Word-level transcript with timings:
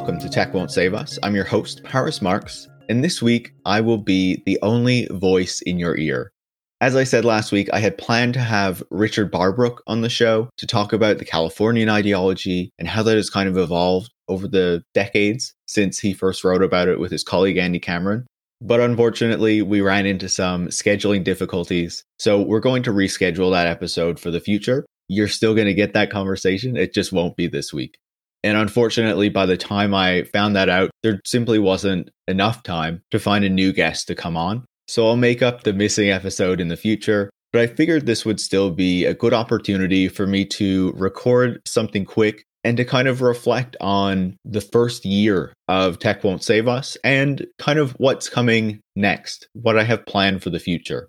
Welcome 0.00 0.18
to 0.20 0.30
Tech 0.30 0.54
Won't 0.54 0.72
Save 0.72 0.94
Us. 0.94 1.18
I'm 1.22 1.34
your 1.34 1.44
host, 1.44 1.84
Paris 1.84 2.22
Marx, 2.22 2.66
and 2.88 3.04
this 3.04 3.20
week 3.20 3.52
I 3.66 3.82
will 3.82 3.98
be 3.98 4.42
the 4.46 4.58
only 4.62 5.06
voice 5.10 5.60
in 5.60 5.78
your 5.78 5.94
ear. 5.98 6.32
As 6.80 6.96
I 6.96 7.04
said 7.04 7.26
last 7.26 7.52
week, 7.52 7.68
I 7.70 7.80
had 7.80 7.98
planned 7.98 8.32
to 8.32 8.40
have 8.40 8.82
Richard 8.90 9.30
Barbrook 9.30 9.82
on 9.86 10.00
the 10.00 10.08
show 10.08 10.48
to 10.56 10.66
talk 10.66 10.94
about 10.94 11.18
the 11.18 11.26
Californian 11.26 11.90
ideology 11.90 12.70
and 12.78 12.88
how 12.88 13.02
that 13.02 13.16
has 13.16 13.28
kind 13.28 13.46
of 13.46 13.58
evolved 13.58 14.10
over 14.26 14.48
the 14.48 14.82
decades 14.94 15.52
since 15.66 15.98
he 15.98 16.14
first 16.14 16.44
wrote 16.44 16.62
about 16.62 16.88
it 16.88 16.98
with 16.98 17.12
his 17.12 17.22
colleague 17.22 17.58
Andy 17.58 17.78
Cameron. 17.78 18.26
But 18.62 18.80
unfortunately, 18.80 19.60
we 19.60 19.82
ran 19.82 20.06
into 20.06 20.30
some 20.30 20.68
scheduling 20.68 21.24
difficulties. 21.24 22.04
So 22.18 22.40
we're 22.40 22.60
going 22.60 22.84
to 22.84 22.90
reschedule 22.90 23.52
that 23.52 23.66
episode 23.66 24.18
for 24.18 24.30
the 24.30 24.40
future. 24.40 24.86
You're 25.08 25.28
still 25.28 25.54
going 25.54 25.66
to 25.66 25.74
get 25.74 25.92
that 25.92 26.10
conversation. 26.10 26.78
It 26.78 26.94
just 26.94 27.12
won't 27.12 27.36
be 27.36 27.48
this 27.48 27.70
week. 27.70 27.98
And 28.42 28.56
unfortunately, 28.56 29.28
by 29.28 29.46
the 29.46 29.56
time 29.56 29.94
I 29.94 30.24
found 30.24 30.56
that 30.56 30.68
out, 30.68 30.90
there 31.02 31.20
simply 31.26 31.58
wasn't 31.58 32.10
enough 32.26 32.62
time 32.62 33.02
to 33.10 33.18
find 33.18 33.44
a 33.44 33.50
new 33.50 33.72
guest 33.72 34.06
to 34.08 34.14
come 34.14 34.36
on. 34.36 34.64
So 34.88 35.06
I'll 35.06 35.16
make 35.16 35.42
up 35.42 35.62
the 35.62 35.72
missing 35.72 36.10
episode 36.10 36.60
in 36.60 36.68
the 36.68 36.76
future. 36.76 37.30
But 37.52 37.62
I 37.62 37.66
figured 37.66 38.06
this 38.06 38.24
would 38.24 38.40
still 38.40 38.70
be 38.70 39.04
a 39.04 39.14
good 39.14 39.34
opportunity 39.34 40.08
for 40.08 40.26
me 40.26 40.44
to 40.46 40.92
record 40.96 41.60
something 41.66 42.04
quick 42.04 42.44
and 42.62 42.76
to 42.76 42.84
kind 42.84 43.08
of 43.08 43.22
reflect 43.22 43.76
on 43.80 44.36
the 44.44 44.60
first 44.60 45.04
year 45.04 45.52
of 45.66 45.98
Tech 45.98 46.22
Won't 46.22 46.44
Save 46.44 46.68
Us 46.68 46.96
and 47.02 47.46
kind 47.58 47.78
of 47.78 47.92
what's 47.92 48.28
coming 48.28 48.80
next, 48.94 49.48
what 49.54 49.78
I 49.78 49.84
have 49.84 50.06
planned 50.06 50.42
for 50.42 50.50
the 50.50 50.58
future. 50.58 51.08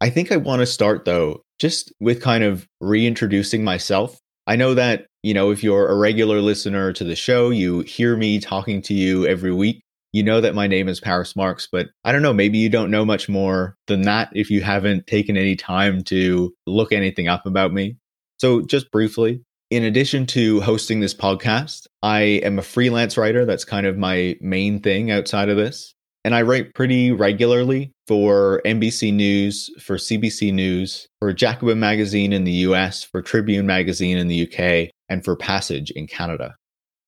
I 0.00 0.10
think 0.10 0.30
I 0.30 0.36
want 0.36 0.60
to 0.60 0.66
start 0.66 1.04
though, 1.04 1.42
just 1.58 1.92
with 2.00 2.22
kind 2.22 2.44
of 2.44 2.66
reintroducing 2.80 3.64
myself. 3.64 4.18
I 4.48 4.56
know 4.56 4.72
that, 4.72 5.08
you 5.22 5.34
know, 5.34 5.50
if 5.50 5.62
you're 5.62 5.88
a 5.88 5.94
regular 5.94 6.40
listener 6.40 6.90
to 6.94 7.04
the 7.04 7.14
show, 7.14 7.50
you 7.50 7.80
hear 7.80 8.16
me 8.16 8.40
talking 8.40 8.80
to 8.82 8.94
you 8.94 9.26
every 9.26 9.52
week. 9.52 9.82
You 10.14 10.22
know 10.22 10.40
that 10.40 10.54
my 10.54 10.66
name 10.66 10.88
is 10.88 11.00
Paris 11.00 11.36
Marx, 11.36 11.68
but 11.70 11.88
I 12.02 12.12
don't 12.12 12.22
know, 12.22 12.32
maybe 12.32 12.56
you 12.56 12.70
don't 12.70 12.90
know 12.90 13.04
much 13.04 13.28
more 13.28 13.76
than 13.88 14.02
that 14.02 14.30
if 14.32 14.50
you 14.50 14.62
haven't 14.62 15.06
taken 15.06 15.36
any 15.36 15.54
time 15.54 16.02
to 16.04 16.54
look 16.66 16.92
anything 16.92 17.28
up 17.28 17.44
about 17.44 17.74
me. 17.74 17.98
So, 18.38 18.62
just 18.62 18.90
briefly, 18.90 19.42
in 19.68 19.84
addition 19.84 20.24
to 20.28 20.62
hosting 20.62 21.00
this 21.00 21.14
podcast, 21.14 21.86
I 22.02 22.20
am 22.20 22.58
a 22.58 22.62
freelance 22.62 23.18
writer. 23.18 23.44
That's 23.44 23.66
kind 23.66 23.84
of 23.84 23.98
my 23.98 24.38
main 24.40 24.80
thing 24.80 25.10
outside 25.10 25.50
of 25.50 25.58
this. 25.58 25.94
And 26.28 26.34
I 26.34 26.42
write 26.42 26.74
pretty 26.74 27.10
regularly 27.10 27.90
for 28.06 28.60
NBC 28.66 29.14
News, 29.14 29.70
for 29.80 29.96
CBC 29.96 30.52
News, 30.52 31.08
for 31.20 31.32
Jacobin 31.32 31.80
Magazine 31.80 32.34
in 32.34 32.44
the 32.44 32.52
US, 32.68 33.02
for 33.02 33.22
Tribune 33.22 33.64
Magazine 33.64 34.18
in 34.18 34.28
the 34.28 34.42
UK, 34.42 34.90
and 35.08 35.24
for 35.24 35.36
Passage 35.36 35.90
in 35.92 36.06
Canada. 36.06 36.54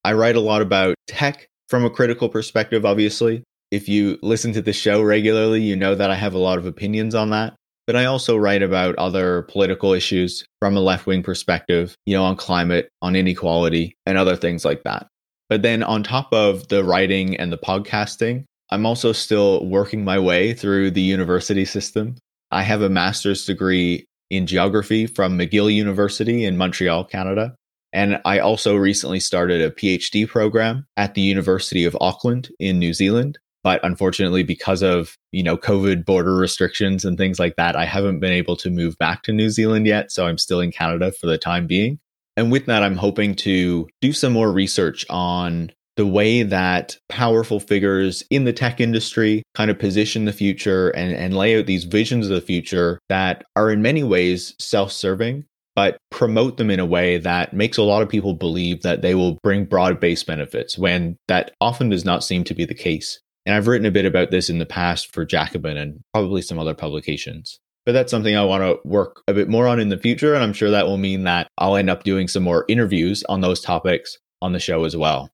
I 0.06 0.14
write 0.14 0.36
a 0.36 0.40
lot 0.40 0.62
about 0.62 0.94
tech 1.06 1.48
from 1.68 1.84
a 1.84 1.90
critical 1.90 2.30
perspective, 2.30 2.86
obviously. 2.86 3.44
If 3.70 3.90
you 3.90 4.18
listen 4.22 4.54
to 4.54 4.62
the 4.62 4.72
show 4.72 5.02
regularly, 5.02 5.60
you 5.60 5.76
know 5.76 5.94
that 5.94 6.10
I 6.10 6.14
have 6.14 6.32
a 6.32 6.38
lot 6.38 6.56
of 6.56 6.64
opinions 6.64 7.14
on 7.14 7.28
that 7.28 7.52
but 7.86 7.96
I 7.96 8.04
also 8.04 8.36
write 8.36 8.62
about 8.62 8.94
other 8.96 9.42
political 9.42 9.92
issues 9.92 10.44
from 10.60 10.76
a 10.76 10.80
left 10.80 11.06
wing 11.06 11.24
perspective, 11.24 11.96
you 12.06 12.14
know, 12.14 12.22
on 12.22 12.36
climate, 12.36 12.88
on 13.02 13.16
inequality, 13.16 13.96
and 14.06 14.16
other 14.16 14.36
things 14.36 14.64
like 14.64 14.84
that. 14.84 15.08
But 15.48 15.62
then 15.62 15.82
on 15.82 16.04
top 16.04 16.32
of 16.32 16.68
the 16.68 16.84
writing 16.84 17.36
and 17.36 17.52
the 17.52 17.58
podcasting, 17.58 18.44
I'm 18.70 18.86
also 18.86 19.12
still 19.12 19.64
working 19.66 20.04
my 20.04 20.18
way 20.18 20.54
through 20.54 20.92
the 20.92 21.00
university 21.00 21.64
system. 21.64 22.16
I 22.50 22.62
have 22.62 22.82
a 22.82 22.88
master's 22.88 23.44
degree 23.44 24.06
in 24.30 24.46
geography 24.46 25.06
from 25.06 25.38
McGill 25.38 25.74
University 25.74 26.44
in 26.44 26.56
Montreal, 26.56 27.04
Canada. 27.04 27.54
And 27.92 28.20
I 28.24 28.38
also 28.38 28.76
recently 28.76 29.18
started 29.18 29.60
a 29.60 29.70
PhD 29.70 30.28
program 30.28 30.86
at 30.96 31.14
the 31.14 31.20
University 31.20 31.84
of 31.84 31.96
Auckland 32.00 32.50
in 32.60 32.78
New 32.78 32.94
Zealand 32.94 33.38
but 33.62 33.82
unfortunately 33.84 34.42
because 34.42 34.82
of 34.82 35.16
you 35.32 35.42
know 35.42 35.56
covid 35.56 36.04
border 36.04 36.36
restrictions 36.36 37.04
and 37.04 37.16
things 37.18 37.38
like 37.38 37.56
that 37.56 37.76
i 37.76 37.84
haven't 37.84 38.20
been 38.20 38.32
able 38.32 38.56
to 38.56 38.70
move 38.70 38.96
back 38.98 39.22
to 39.22 39.32
new 39.32 39.50
zealand 39.50 39.86
yet 39.86 40.10
so 40.10 40.26
i'm 40.26 40.38
still 40.38 40.60
in 40.60 40.72
canada 40.72 41.12
for 41.12 41.26
the 41.26 41.38
time 41.38 41.66
being 41.66 41.98
and 42.36 42.50
with 42.50 42.66
that 42.66 42.82
i'm 42.82 42.96
hoping 42.96 43.34
to 43.34 43.88
do 44.00 44.12
some 44.12 44.32
more 44.32 44.52
research 44.52 45.04
on 45.10 45.70
the 46.00 46.06
way 46.06 46.42
that 46.42 46.96
powerful 47.10 47.60
figures 47.60 48.24
in 48.30 48.44
the 48.44 48.54
tech 48.54 48.80
industry 48.80 49.42
kind 49.54 49.70
of 49.70 49.78
position 49.78 50.24
the 50.24 50.32
future 50.32 50.88
and, 50.88 51.12
and 51.12 51.36
lay 51.36 51.58
out 51.58 51.66
these 51.66 51.84
visions 51.84 52.26
of 52.26 52.34
the 52.34 52.40
future 52.40 52.98
that 53.10 53.44
are 53.54 53.70
in 53.70 53.82
many 53.82 54.02
ways 54.02 54.54
self-serving 54.58 55.44
but 55.76 55.98
promote 56.10 56.56
them 56.56 56.70
in 56.70 56.80
a 56.80 56.86
way 56.86 57.18
that 57.18 57.52
makes 57.52 57.76
a 57.76 57.82
lot 57.82 58.00
of 58.00 58.08
people 58.08 58.32
believe 58.32 58.80
that 58.80 59.02
they 59.02 59.14
will 59.14 59.38
bring 59.42 59.66
broad 59.66 60.00
based 60.00 60.26
benefits 60.26 60.78
when 60.78 61.18
that 61.28 61.50
often 61.60 61.90
does 61.90 62.06
not 62.06 62.24
seem 62.24 62.44
to 62.44 62.54
be 62.54 62.64
the 62.64 62.74
case. 62.74 63.20
And 63.44 63.54
I've 63.54 63.66
written 63.66 63.86
a 63.86 63.90
bit 63.90 64.06
about 64.06 64.30
this 64.30 64.48
in 64.48 64.58
the 64.58 64.64
past 64.64 65.12
for 65.12 65.26
Jacobin 65.26 65.76
and 65.76 66.00
probably 66.14 66.40
some 66.40 66.58
other 66.58 66.74
publications. 66.74 67.60
But 67.84 67.92
that's 67.92 68.10
something 68.10 68.34
I 68.34 68.44
want 68.46 68.62
to 68.62 68.88
work 68.88 69.22
a 69.28 69.34
bit 69.34 69.50
more 69.50 69.68
on 69.68 69.78
in 69.78 69.90
the 69.90 69.98
future. 69.98 70.34
And 70.34 70.42
I'm 70.42 70.54
sure 70.54 70.70
that 70.70 70.86
will 70.86 70.96
mean 70.96 71.24
that 71.24 71.48
I'll 71.58 71.76
end 71.76 71.90
up 71.90 72.04
doing 72.04 72.26
some 72.26 72.42
more 72.42 72.64
interviews 72.68 73.22
on 73.28 73.42
those 73.42 73.60
topics 73.60 74.16
on 74.40 74.54
the 74.54 74.60
show 74.60 74.84
as 74.84 74.96
well. 74.96 75.30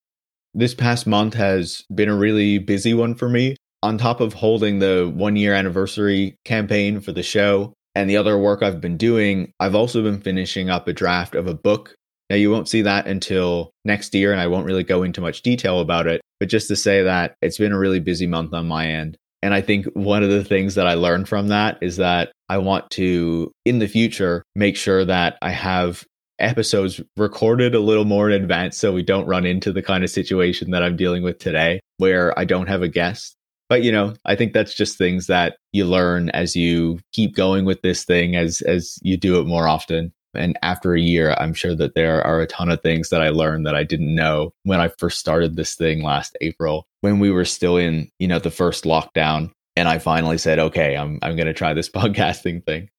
This 0.59 0.73
past 0.73 1.07
month 1.07 1.35
has 1.35 1.85
been 1.95 2.09
a 2.09 2.17
really 2.17 2.57
busy 2.57 2.95
one 2.95 3.15
for 3.15 3.29
me. 3.29 3.57
On 3.83 3.99
top 3.99 4.21
of 4.23 4.33
holding 4.33 4.79
the 4.79 5.13
one 5.15 5.37
year 5.37 5.53
anniversary 5.53 6.35
campaign 6.47 7.01
for 7.01 7.13
the 7.13 7.23
show 7.23 7.75
and 7.95 8.09
the 8.09 8.17
other 8.17 8.39
work 8.39 8.63
I've 8.63 8.81
been 8.81 8.97
doing, 8.97 9.53
I've 9.61 9.75
also 9.75 10.03
been 10.03 10.19
finishing 10.19 10.71
up 10.71 10.89
a 10.89 10.95
draft 10.95 11.35
of 11.35 11.47
a 11.47 11.53
book. 11.53 11.95
Now, 12.31 12.37
you 12.37 12.51
won't 12.51 12.71
see 12.71 12.81
that 12.81 13.07
until 13.07 13.71
next 13.85 14.15
year, 14.15 14.33
and 14.33 14.41
I 14.41 14.47
won't 14.47 14.65
really 14.65 14.83
go 14.83 15.03
into 15.03 15.21
much 15.21 15.43
detail 15.43 15.81
about 15.81 16.07
it. 16.07 16.23
But 16.41 16.49
just 16.49 16.69
to 16.69 16.77
say 16.77 17.03
that 17.03 17.35
it's 17.43 17.59
been 17.59 17.73
a 17.73 17.79
really 17.79 18.01
busy 18.01 18.27
month 18.27 18.55
on 18.55 18.67
my 18.67 18.87
end. 18.87 19.19
And 19.43 19.53
I 19.53 19.61
think 19.61 19.85
one 19.93 20.23
of 20.23 20.31
the 20.31 20.43
things 20.43 20.75
that 20.77 20.87
I 20.87 20.95
learned 20.95 21.29
from 21.29 21.49
that 21.49 21.77
is 21.83 21.99
that 21.99 22.33
I 22.49 22.57
want 22.57 22.89
to, 22.93 23.53
in 23.67 23.79
the 23.79 23.89
future, 23.89 24.43
make 24.55 24.79
sure 24.79 25.05
that 25.05 25.37
I 25.43 25.51
have 25.51 26.03
episodes 26.39 27.01
recorded 27.17 27.75
a 27.75 27.81
little 27.81 28.05
more 28.05 28.31
in 28.31 28.43
advance 28.43 28.77
so 28.77 28.93
we 28.93 29.03
don't 29.03 29.27
run 29.27 29.47
into 29.47 29.73
the 29.73 29.83
kind 29.83 30.05
of 30.05 30.11
situation 30.11 30.71
that 30.71 30.83
I'm 30.83 30.97
dealing 30.97 31.23
with 31.23 31.39
today 31.39 31.81
where 31.99 32.39
I 32.39 32.45
don't 32.45 32.69
have 32.69 32.83
a 32.83 32.89
guest. 32.89 33.37
But 33.69 33.83
you 33.83 33.91
know, 33.91 34.15
I 34.25 34.37
think 34.37 34.53
that's 34.53 34.75
just 34.75 34.99
things 34.99 35.27
that 35.27 35.57
you 35.73 35.85
learn 35.85 36.31
as 36.31 36.55
you 36.55 37.01
keep 37.13 37.35
going 37.35 37.65
with 37.65 37.83
this 37.83 38.05
thing 38.05 38.37
as 38.37 38.61
as 38.61 38.99
you 39.03 39.17
do 39.17 39.41
it 39.41 39.47
more 39.47 39.67
often. 39.67 40.13
And 40.35 40.59
after 40.63 40.95
a 40.95 41.01
year, 41.01 41.35
I'm 41.39 41.55
sure 41.55 41.75
that 41.75 41.95
there 41.95 42.23
are 42.23 42.41
a 42.41 42.47
ton 42.47 42.71
of 42.71 42.83
things 42.83 43.09
that 43.09 43.23
I 43.23 43.31
learned 43.31 43.67
that 43.67 43.75
I 43.75 43.85
didn't 43.85 44.15
know 44.15 44.53
when 44.65 44.81
I 44.81 44.89
first 44.89 45.19
started 45.19 45.57
this 45.57 45.75
thing 45.75 46.03
last 46.03 46.37
April, 46.43 46.87
when 47.01 47.19
we 47.19 47.31
were 47.31 47.47
still 47.47 47.79
in, 47.79 48.11
you 48.19 48.29
know, 48.29 48.39
the 48.39 48.51
first 48.51 48.85
lockdown. 48.85 49.51
And 49.77 49.89
I 49.89 49.99
finally 49.99 50.37
said, 50.39 50.59
okay, 50.59 50.97
I'm, 50.97 51.19
I'm 51.23 51.37
going 51.37 51.47
to 51.47 51.55
try 51.55 51.73
this 51.73 51.89
podcasting 51.91 52.65
thing. 52.67 52.91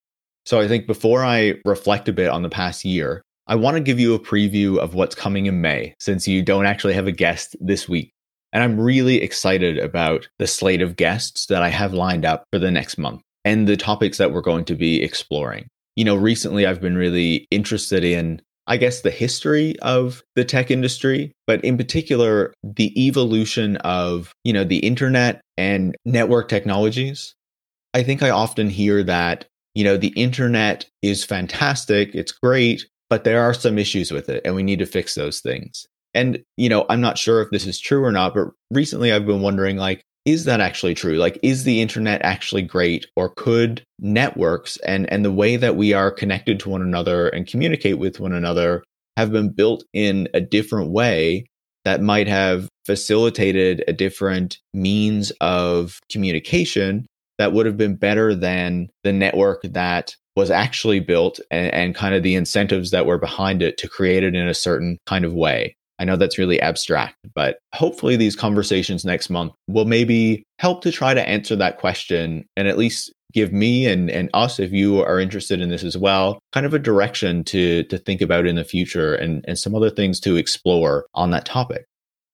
So 0.46 0.60
I 0.60 0.68
think 0.68 0.88
before 0.88 1.24
I 1.24 1.56
reflect 1.66 2.08
a 2.08 2.14
bit 2.14 2.30
on 2.30 2.42
the 2.42 2.50
past 2.50 2.86
year, 2.86 3.22
I 3.48 3.56
want 3.56 3.78
to 3.78 3.84
give 3.84 4.00
you 4.00 4.14
a 4.14 4.20
preview 4.20 4.78
of 4.78 4.94
what's 4.94 5.16
coming 5.16 5.46
in 5.46 5.62
May, 5.62 5.96
since 6.00 6.28
you 6.28 6.42
don't 6.42 6.66
actually 6.66 6.94
have 6.94 7.08
a 7.08 7.12
guest 7.12 7.56
this 7.60 7.88
week. 7.88 8.12
And 8.54 8.64
I'm 8.64 8.80
really 8.80 9.22
excited 9.22 9.78
about 9.78 10.28
the 10.40 10.48
slate 10.48 10.82
of 10.82 10.96
guests 10.96 11.48
that 11.48 11.62
I 11.62 11.70
have 11.70 11.94
lined 11.94 12.26
up 12.26 12.46
for 12.52 12.60
the 12.60 12.72
next 12.72 12.98
month 12.98 13.22
and 13.46 13.68
the 13.68 13.78
topics 13.78 14.18
that 14.18 14.32
we're 14.32 14.42
going 14.42 14.66
to 14.66 14.76
be 14.76 15.02
exploring 15.04 15.68
you 15.98 16.04
know, 16.04 16.16
recently 16.16 16.66
I've 16.66 16.80
been 16.80 16.96
really 16.96 17.48
interested 17.50 18.04
in, 18.04 18.40
I 18.68 18.78
guess, 18.78 19.02
the 19.02 19.10
history 19.10 19.78
of 19.80 20.24
the 20.36 20.46
tech 20.46 20.70
industry, 20.70 21.32
but 21.48 21.62
in 21.66 21.76
particular, 21.76 22.54
the 22.64 22.94
evolution 23.08 23.78
of, 23.78 24.32
you 24.44 24.54
know, 24.54 24.64
the 24.64 24.78
internet 24.78 25.42
and 25.58 25.96
network 26.06 26.50
technologies. 26.50 27.34
I 27.96 28.04
think 28.04 28.22
I 28.22 28.30
often 28.30 28.70
hear 28.70 29.04
that, 29.04 29.48
you 29.74 29.84
know, 29.84 29.98
the 29.98 30.10
internet 30.10 30.86
is 31.02 31.26
fantastic, 31.26 32.14
it's 32.14 32.32
great, 32.32 32.86
but 33.10 33.24
there 33.24 33.42
are 33.42 33.54
some 33.54 33.78
issues 33.78 34.12
with 34.12 34.30
it 34.30 34.42
and 34.46 34.56
we 34.56 34.64
need 34.64 34.80
to 34.80 34.86
fix 34.86 35.16
those 35.16 35.40
things. 35.40 35.86
And, 36.14 36.44
you 36.56 36.70
know, 36.70 36.86
I'm 36.90 37.02
not 37.02 37.18
sure 37.18 37.42
if 37.42 37.52
this 37.52 37.68
is 37.68 37.80
true 37.80 38.04
or 38.04 38.12
not, 38.12 38.34
but 38.34 38.48
recently 38.72 39.12
I've 39.12 39.26
been 39.26 39.42
wondering, 39.42 39.78
like, 39.78 40.02
is 40.26 40.46
that 40.46 40.60
actually 40.60 40.94
true? 40.94 41.18
Like, 41.18 41.40
is 41.42 41.64
the 41.64 41.82
internet 41.82 42.22
actually 42.22 42.64
great? 42.64 43.06
Or 43.16 43.30
could 43.30 43.84
networks 44.00 44.78
and, 44.78 45.12
and 45.12 45.24
the 45.24 45.32
way 45.32 45.56
that 45.56 45.76
we 45.76 45.94
are 45.94 46.12
connected 46.12 46.60
to 46.62 46.70
one 46.70 46.82
another 46.82 47.30
and 47.30 47.48
communicate 47.48 47.98
with 47.98 48.20
one 48.20 48.34
another 48.34 48.84
have 49.16 49.32
been 49.32 49.50
built 49.50 49.84
in 49.94 50.28
a 50.34 50.42
different 50.42 50.92
way 50.92 51.46
that 51.86 52.02
might 52.02 52.28
have 52.28 52.68
facilitated 52.86 53.84
a 53.88 53.94
different 53.94 54.58
means 54.74 55.32
of 55.40 56.00
communication 56.12 57.06
that 57.38 57.54
would 57.54 57.66
have 57.66 57.78
been 57.78 57.96
better 57.96 58.36
than 58.36 58.90
the 59.04 59.14
network 59.14 59.62
that 59.64 60.16
was 60.38 60.52
actually 60.52 61.00
built 61.00 61.40
and, 61.50 61.74
and 61.74 61.96
kind 61.96 62.14
of 62.14 62.22
the 62.22 62.36
incentives 62.36 62.92
that 62.92 63.08
were 63.08 63.18
behind 63.18 63.64
it 63.64 63.76
to 63.80 63.90
create 63.90 64.22
it 64.22 64.36
in 64.36 64.48
a 64.48 64.54
certain 64.54 65.00
kind 65.08 65.26
of 65.26 65.34
way. 65.34 65.76
I 65.98 66.06
know 66.06 66.16
that's 66.16 66.38
really 66.38 66.62
abstract, 66.62 67.16
but 67.34 67.58
hopefully 67.74 68.16
these 68.16 68.36
conversations 68.36 69.04
next 69.04 69.32
month 69.32 69.54
will 69.68 69.86
maybe 69.86 70.44
help 70.60 70.84
to 70.84 70.92
try 70.92 71.16
to 71.16 71.28
answer 71.28 71.56
that 71.56 71.80
question 71.80 72.46
and 72.56 72.68
at 72.68 72.78
least 72.78 73.12
give 73.34 73.52
me 73.52 73.88
and, 73.88 74.12
and 74.12 74.30
us, 74.36 74.60
if 74.60 74.72
you 74.72 75.02
are 75.02 75.20
interested 75.20 75.60
in 75.60 75.70
this 75.70 75.84
as 75.84 75.98
well, 75.98 76.38
kind 76.54 76.68
of 76.68 76.74
a 76.76 76.80
direction 76.80 77.44
to 77.46 77.84
to 77.86 77.98
think 77.98 78.22
about 78.22 78.46
in 78.46 78.58
the 78.58 78.64
future 78.64 79.16
and, 79.16 79.44
and 79.48 79.58
some 79.58 79.74
other 79.74 79.90
things 79.90 80.20
to 80.20 80.36
explore 80.36 81.08
on 81.16 81.32
that 81.32 81.46
topic. 81.46 81.86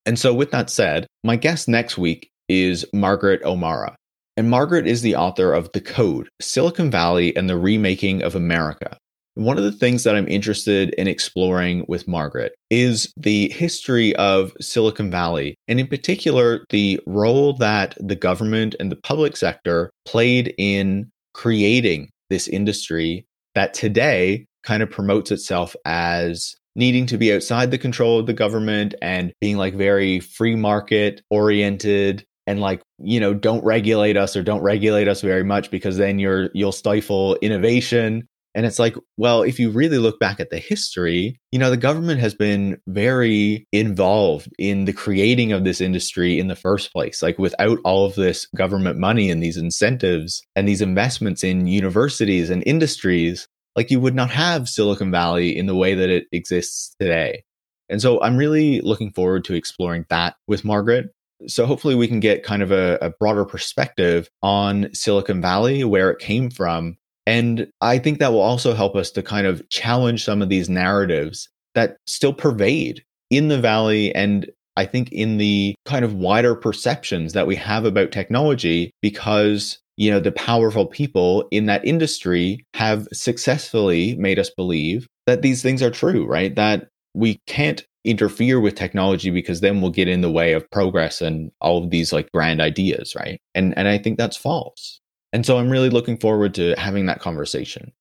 And 0.06 0.20
so, 0.20 0.34
with 0.34 0.52
that 0.52 0.70
said, 0.70 1.08
my 1.24 1.38
guest 1.38 1.70
next 1.70 1.98
week 1.98 2.30
is 2.50 2.86
Margaret 2.94 3.42
O'Mara. 3.44 3.96
And 4.36 4.50
Margaret 4.50 4.88
is 4.88 5.04
the 5.04 5.16
author 5.16 5.54
of 5.54 5.72
The 5.74 5.82
Code 5.82 6.28
Silicon 6.42 6.90
Valley 6.90 7.36
and 7.36 7.48
the 7.48 7.58
Remaking 7.58 8.24
of 8.24 8.34
America. 8.34 8.98
One 9.36 9.58
of 9.58 9.64
the 9.64 9.72
things 9.72 10.04
that 10.04 10.16
I'm 10.16 10.28
interested 10.28 10.94
in 10.96 11.08
exploring 11.08 11.86
with 11.88 12.08
Margaret 12.08 12.54
is 12.70 13.12
the 13.16 13.50
history 13.50 14.16
of 14.16 14.54
Silicon 14.60 15.12
Valley, 15.12 15.56
and 15.68 15.80
in 15.80 15.88
particular, 15.88 16.66
the 16.70 17.00
role 17.06 17.54
that 17.58 17.96
the 18.00 18.16
government 18.16 18.76
and 18.80 18.92
the 18.92 18.96
public 18.96 19.38
sector 19.38 19.92
played 20.06 20.54
in 20.58 21.12
creating 21.34 22.10
this 22.30 22.48
industry 22.48 23.26
that 23.56 23.74
today 23.74 24.46
kind 24.64 24.82
of 24.82 24.90
promotes 24.90 25.32
itself 25.32 25.76
as 25.86 26.56
needing 26.76 27.06
to 27.06 27.18
be 27.18 27.34
outside 27.34 27.70
the 27.70 27.78
control 27.78 28.20
of 28.20 28.26
the 28.26 28.34
government 28.34 28.96
and 29.02 29.32
being 29.42 29.58
like 29.58 29.76
very 29.76 30.20
free 30.20 30.56
market 30.56 31.22
oriented 31.30 32.24
and 32.48 32.60
like 32.60 32.82
you 33.00 33.20
know 33.20 33.34
don't 33.34 33.64
regulate 33.64 34.18
us 34.18 34.36
or 34.36 34.44
don't 34.44 34.62
regulate 34.62 35.08
us 35.08 35.22
very 35.22 35.44
much 35.44 35.72
because 35.72 35.98
then 35.98 36.20
you're 36.20 36.50
you'll 36.54 36.72
stifle 36.72 37.36
innovation. 37.42 38.28
And 38.56 38.68
it's 38.68 38.78
like 38.78 38.96
well 39.18 39.42
if 39.42 39.60
you 39.60 39.72
really 39.72 39.98
look 39.98 40.20
back 40.20 40.40
at 40.40 40.52
the 40.52 40.60
history 40.60 41.40
you 41.52 41.58
know 41.58 41.72
the 41.72 41.78
government 41.78 42.20
has 42.20 42.36
been 42.36 42.80
very 42.88 43.68
involved 43.72 44.48
in 44.60 44.86
the 44.86 44.94
creating 44.94 45.52
of 45.52 45.64
this 45.64 45.82
industry 45.82 46.40
in 46.40 46.48
the 46.48 46.56
first 46.56 46.92
place. 46.92 47.22
Like 47.22 47.40
without 47.40 47.80
all 47.84 48.06
of 48.06 48.16
this 48.16 48.48
government 48.56 49.00
money 49.00 49.32
and 49.32 49.42
these 49.42 49.58
incentives 49.58 50.44
and 50.56 50.68
these 50.68 50.82
investments 50.82 51.44
in 51.44 51.68
universities 51.68 52.50
and 52.50 52.64
industries 52.66 53.48
like 53.76 53.90
you 53.90 54.00
would 54.00 54.14
not 54.14 54.30
have 54.30 54.70
silicon 54.70 55.10
valley 55.10 55.58
in 55.58 55.66
the 55.66 55.76
way 55.76 55.96
that 55.96 56.10
it 56.10 56.26
exists 56.32 56.96
today. 57.00 57.44
And 57.90 58.02
so 58.02 58.22
i'm 58.22 58.38
really 58.38 58.82
looking 58.82 59.12
forward 59.12 59.46
to 59.46 59.56
exploring 59.56 60.06
that 60.10 60.36
with 60.48 60.64
margaret 60.64 61.10
so 61.48 61.66
hopefully 61.66 61.96
we 61.96 62.08
can 62.08 62.20
get 62.20 62.44
kind 62.44 62.62
of 62.62 62.72
a, 62.72 62.98
a, 63.02 63.10
broader 63.20 63.46
perspective 63.46 64.30
on 64.42 64.90
Silicon 64.94 65.42
Valley, 65.42 65.84
where 65.84 66.10
it 66.10 66.20
came 66.20 66.50
from. 66.50 66.98
And 67.26 67.68
I 67.82 68.00
think 68.00 68.20
that 68.20 68.32
will 68.32 68.42
also 68.42 68.74
help 68.74 68.96
us 68.96 69.12
to 69.12 69.24
kind 69.24 69.48
of 69.48 69.68
challenge 69.70 70.24
some 70.24 70.42
of 70.42 70.50
these 70.50 70.70
narratives 70.70 71.50
that 71.76 71.98
still 72.06 72.34
pervade 72.34 73.04
in 73.30 73.48
the 73.48 73.60
Valley 73.60 74.14
and 74.14 74.50
I 74.76 74.86
think 74.86 75.12
in 75.12 75.38
the 75.38 75.76
kind 75.86 76.04
of 76.04 76.16
wider 76.16 76.56
perceptions 76.56 77.34
that 77.34 77.48
we 77.48 77.56
have 77.56 77.86
about 77.86 78.12
technology 78.12 78.92
because 79.02 79.80
you 79.98 80.10
know 80.10 80.20
the 80.20 80.32
powerful 80.32 80.88
people 80.88 81.48
in 81.52 81.68
that 81.68 81.86
industry 81.86 82.66
have 82.74 83.08
successfully 83.14 84.16
made 84.16 84.40
us 84.40 84.50
believe 84.50 85.08
that 85.28 85.42
these 85.44 85.62
things 85.62 85.84
are 85.84 85.92
true 85.92 86.26
right 86.26 86.56
that 86.56 86.88
we 87.14 87.40
can't 87.46 87.86
interfere 88.06 88.60
with 88.60 88.76
technology 88.76 89.30
because 89.30 89.62
then 89.62 89.82
we'll 89.82 89.92
get 89.92 90.08
in 90.08 90.22
the 90.22 90.32
way 90.32 90.54
of 90.54 90.70
progress 90.72 91.22
and 91.22 91.52
all 91.62 91.84
of 91.84 91.90
these 91.90 92.12
like 92.12 92.32
grand 92.32 92.62
ideas, 92.62 93.16
right? 93.16 93.40
And 93.56 93.78
and 93.78 93.88
I 93.88 93.98
think 93.98 94.18
that's 94.18 94.38
false. 94.38 95.00
And 95.32 95.46
so 95.46 95.58
I'm 95.58 95.70
really 95.70 95.90
looking 95.90 96.18
forward 96.18 96.54
to 96.56 96.76
having 96.78 97.06
that 97.08 97.20
conversation. 97.20 97.92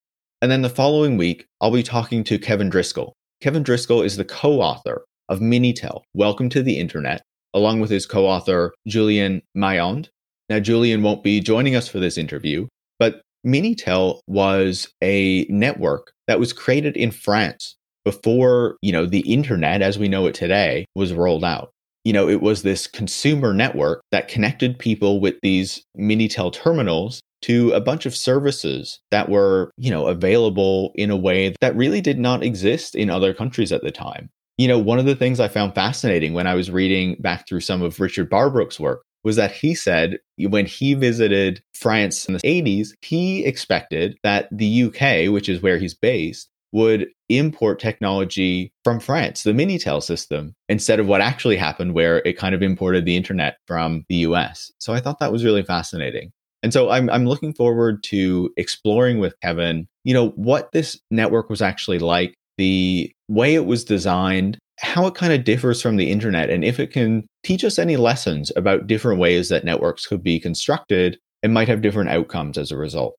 And 0.43 0.51
then 0.51 0.63
the 0.63 0.69
following 0.69 1.17
week, 1.17 1.47
I'll 1.61 1.71
be 1.71 1.83
talking 1.83 2.25
to 2.25 2.39
Kevin 2.39 2.69
Driscoll. 2.69 3.15
Kevin 3.41 3.63
Driscoll 3.63 4.03
is 4.03 4.17
the 4.17 4.25
co-author 4.25 5.05
of 5.29 5.41
Minitel, 5.41 6.03
Welcome 6.15 6.49
to 6.51 6.63
the 6.63 6.79
Internet, 6.79 7.23
along 7.55 7.81
with 7.81 7.91
his 7.91 8.07
co-author 8.07 8.75
Julien 8.87 9.41
Mailland. 9.55 10.11
Now 10.49 10.59
Julien 10.59 11.03
won't 11.03 11.23
be 11.23 11.41
joining 11.41 11.77
us 11.77 11.89
for 11.89 12.01
this 12.01 12.19
interview, 12.19 12.67
but 12.99 13.23
Minitel 13.47 14.21
was 14.27 14.89
a 15.03 15.47
network 15.49 16.13
that 16.27 16.39
was 16.39 16.53
created 16.53 16.97
in 16.97 17.11
France 17.11 17.77
before, 18.05 18.77
you 18.83 18.93
know, 18.93 19.07
the 19.07 19.21
internet 19.21 19.83
as 19.83 19.99
we 19.99 20.09
know 20.09 20.27
it 20.27 20.35
today 20.35 20.87
was 20.95 21.13
rolled 21.13 21.45
out. 21.45 21.71
You 22.05 22.13
know, 22.13 22.29
it 22.29 22.43
was 22.43 22.63
this 22.63 22.87
consumer 22.87 23.55
network 23.55 24.03
that 24.11 24.29
connected 24.29 24.79
people 24.79 25.21
with 25.21 25.37
these 25.43 25.85
Minitel 25.97 26.53
terminals 26.53 27.23
to 27.43 27.71
a 27.73 27.81
bunch 27.81 28.07
of 28.07 28.17
services 28.17 29.01
that 29.11 29.29
were, 29.29 29.71
you 29.77 29.91
know, 29.91 30.07
available 30.07 30.93
in 30.95 31.11
a 31.11 31.17
way 31.17 31.55
that 31.61 31.77
really 31.77 32.01
did 32.01 32.19
not 32.19 32.43
exist 32.43 32.95
in 32.95 33.11
other 33.11 33.35
countries 33.35 33.73
at 33.73 33.83
the 33.83 33.91
time. 33.91 34.31
You 34.59 34.69
know, 34.69 34.79
one 34.79 34.99
of 34.99 35.07
the 35.07 35.17
things 35.17 35.41
I 35.41 35.49
found 35.49 35.75
fascinating 35.75 36.35
when 36.35 36.47
I 36.47 36.55
was 36.55 36.71
reading 36.71 37.17
back 37.21 37.49
through 37.49 37.61
some 37.61 37.83
of 37.83 38.01
Richard 38.01 38.29
Barbrook's 38.29 38.79
work 38.79 39.03
was 39.25 39.37
that 39.37 39.53
he 39.53 39.75
said 39.75 40.19
when 40.39 40.67
he 40.67 40.95
visited 40.95 41.63
France 41.75 42.27
in 42.27 42.35
the 42.35 42.41
80s, 42.41 42.91
he 43.03 43.45
expected 43.45 44.17
that 44.23 44.49
the 44.51 44.85
UK, 44.85 45.33
which 45.33 45.49
is 45.49 45.63
where 45.63 45.79
he's 45.79 45.95
based, 45.95 46.49
would 46.73 47.09
import 47.29 47.79
technology 47.79 48.73
from 48.85 49.01
France, 49.01 49.43
the 49.43 49.53
Minitel 49.53 50.03
system, 50.03 50.55
instead 50.69 51.01
of 51.01 51.07
what 51.07 51.21
actually 51.21 51.57
happened, 51.57 51.95
where 51.95 52.19
it 52.25 52.39
kind 52.39 52.55
of 52.55 52.63
imported 52.63 53.05
the 53.05 53.17
internet 53.17 53.57
from 53.67 54.05
the 54.09 54.17
US. 54.17 54.73
So 54.79 54.93
I 54.93 55.01
thought 55.01 55.19
that 55.21 55.33
was 55.33 55.45
really 55.45 55.63
fascinating. 55.63 56.33
And 56.63 56.73
so 56.73 56.91
I'm, 56.91 57.11
I'm 57.11 57.27
looking 57.27 57.53
forward 57.53 58.03
to 58.05 58.51
exploring 58.57 59.19
with 59.19 59.39
Kevin, 59.43 59.89
you 60.05 60.15
know, 60.15 60.31
what 60.31 60.71
this 60.73 60.99
network 61.11 61.51
was 61.51 61.61
actually 61.61 61.99
like, 61.99 62.35
the 62.57 63.13
way 63.29 63.55
it 63.55 63.67
was 63.67 63.85
designed, 63.85 64.59
how 64.79 65.07
it 65.07 65.15
kind 65.15 65.33
of 65.33 65.45
differs 65.45 65.83
from 65.83 65.97
the 65.97 66.11
internet, 66.11 66.51
and 66.51 66.65
if 66.65 66.79
it 66.79 66.93
can 66.93 67.27
teach 67.45 67.65
us 67.65 67.79
any 67.79 67.97
lessons 67.97 68.53
about 68.57 68.87
different 68.87 69.21
ways 69.21 69.49
that 69.49 69.65
networks 69.65 70.07
could 70.07 70.23
be 70.23 70.39
constructed 70.39 71.19
and 71.43 71.53
might 71.53 71.69
have 71.69 71.83
different 71.83 72.11
outcomes 72.11 72.57
as 72.57 72.71
a 72.71 72.77
result. 72.77 73.15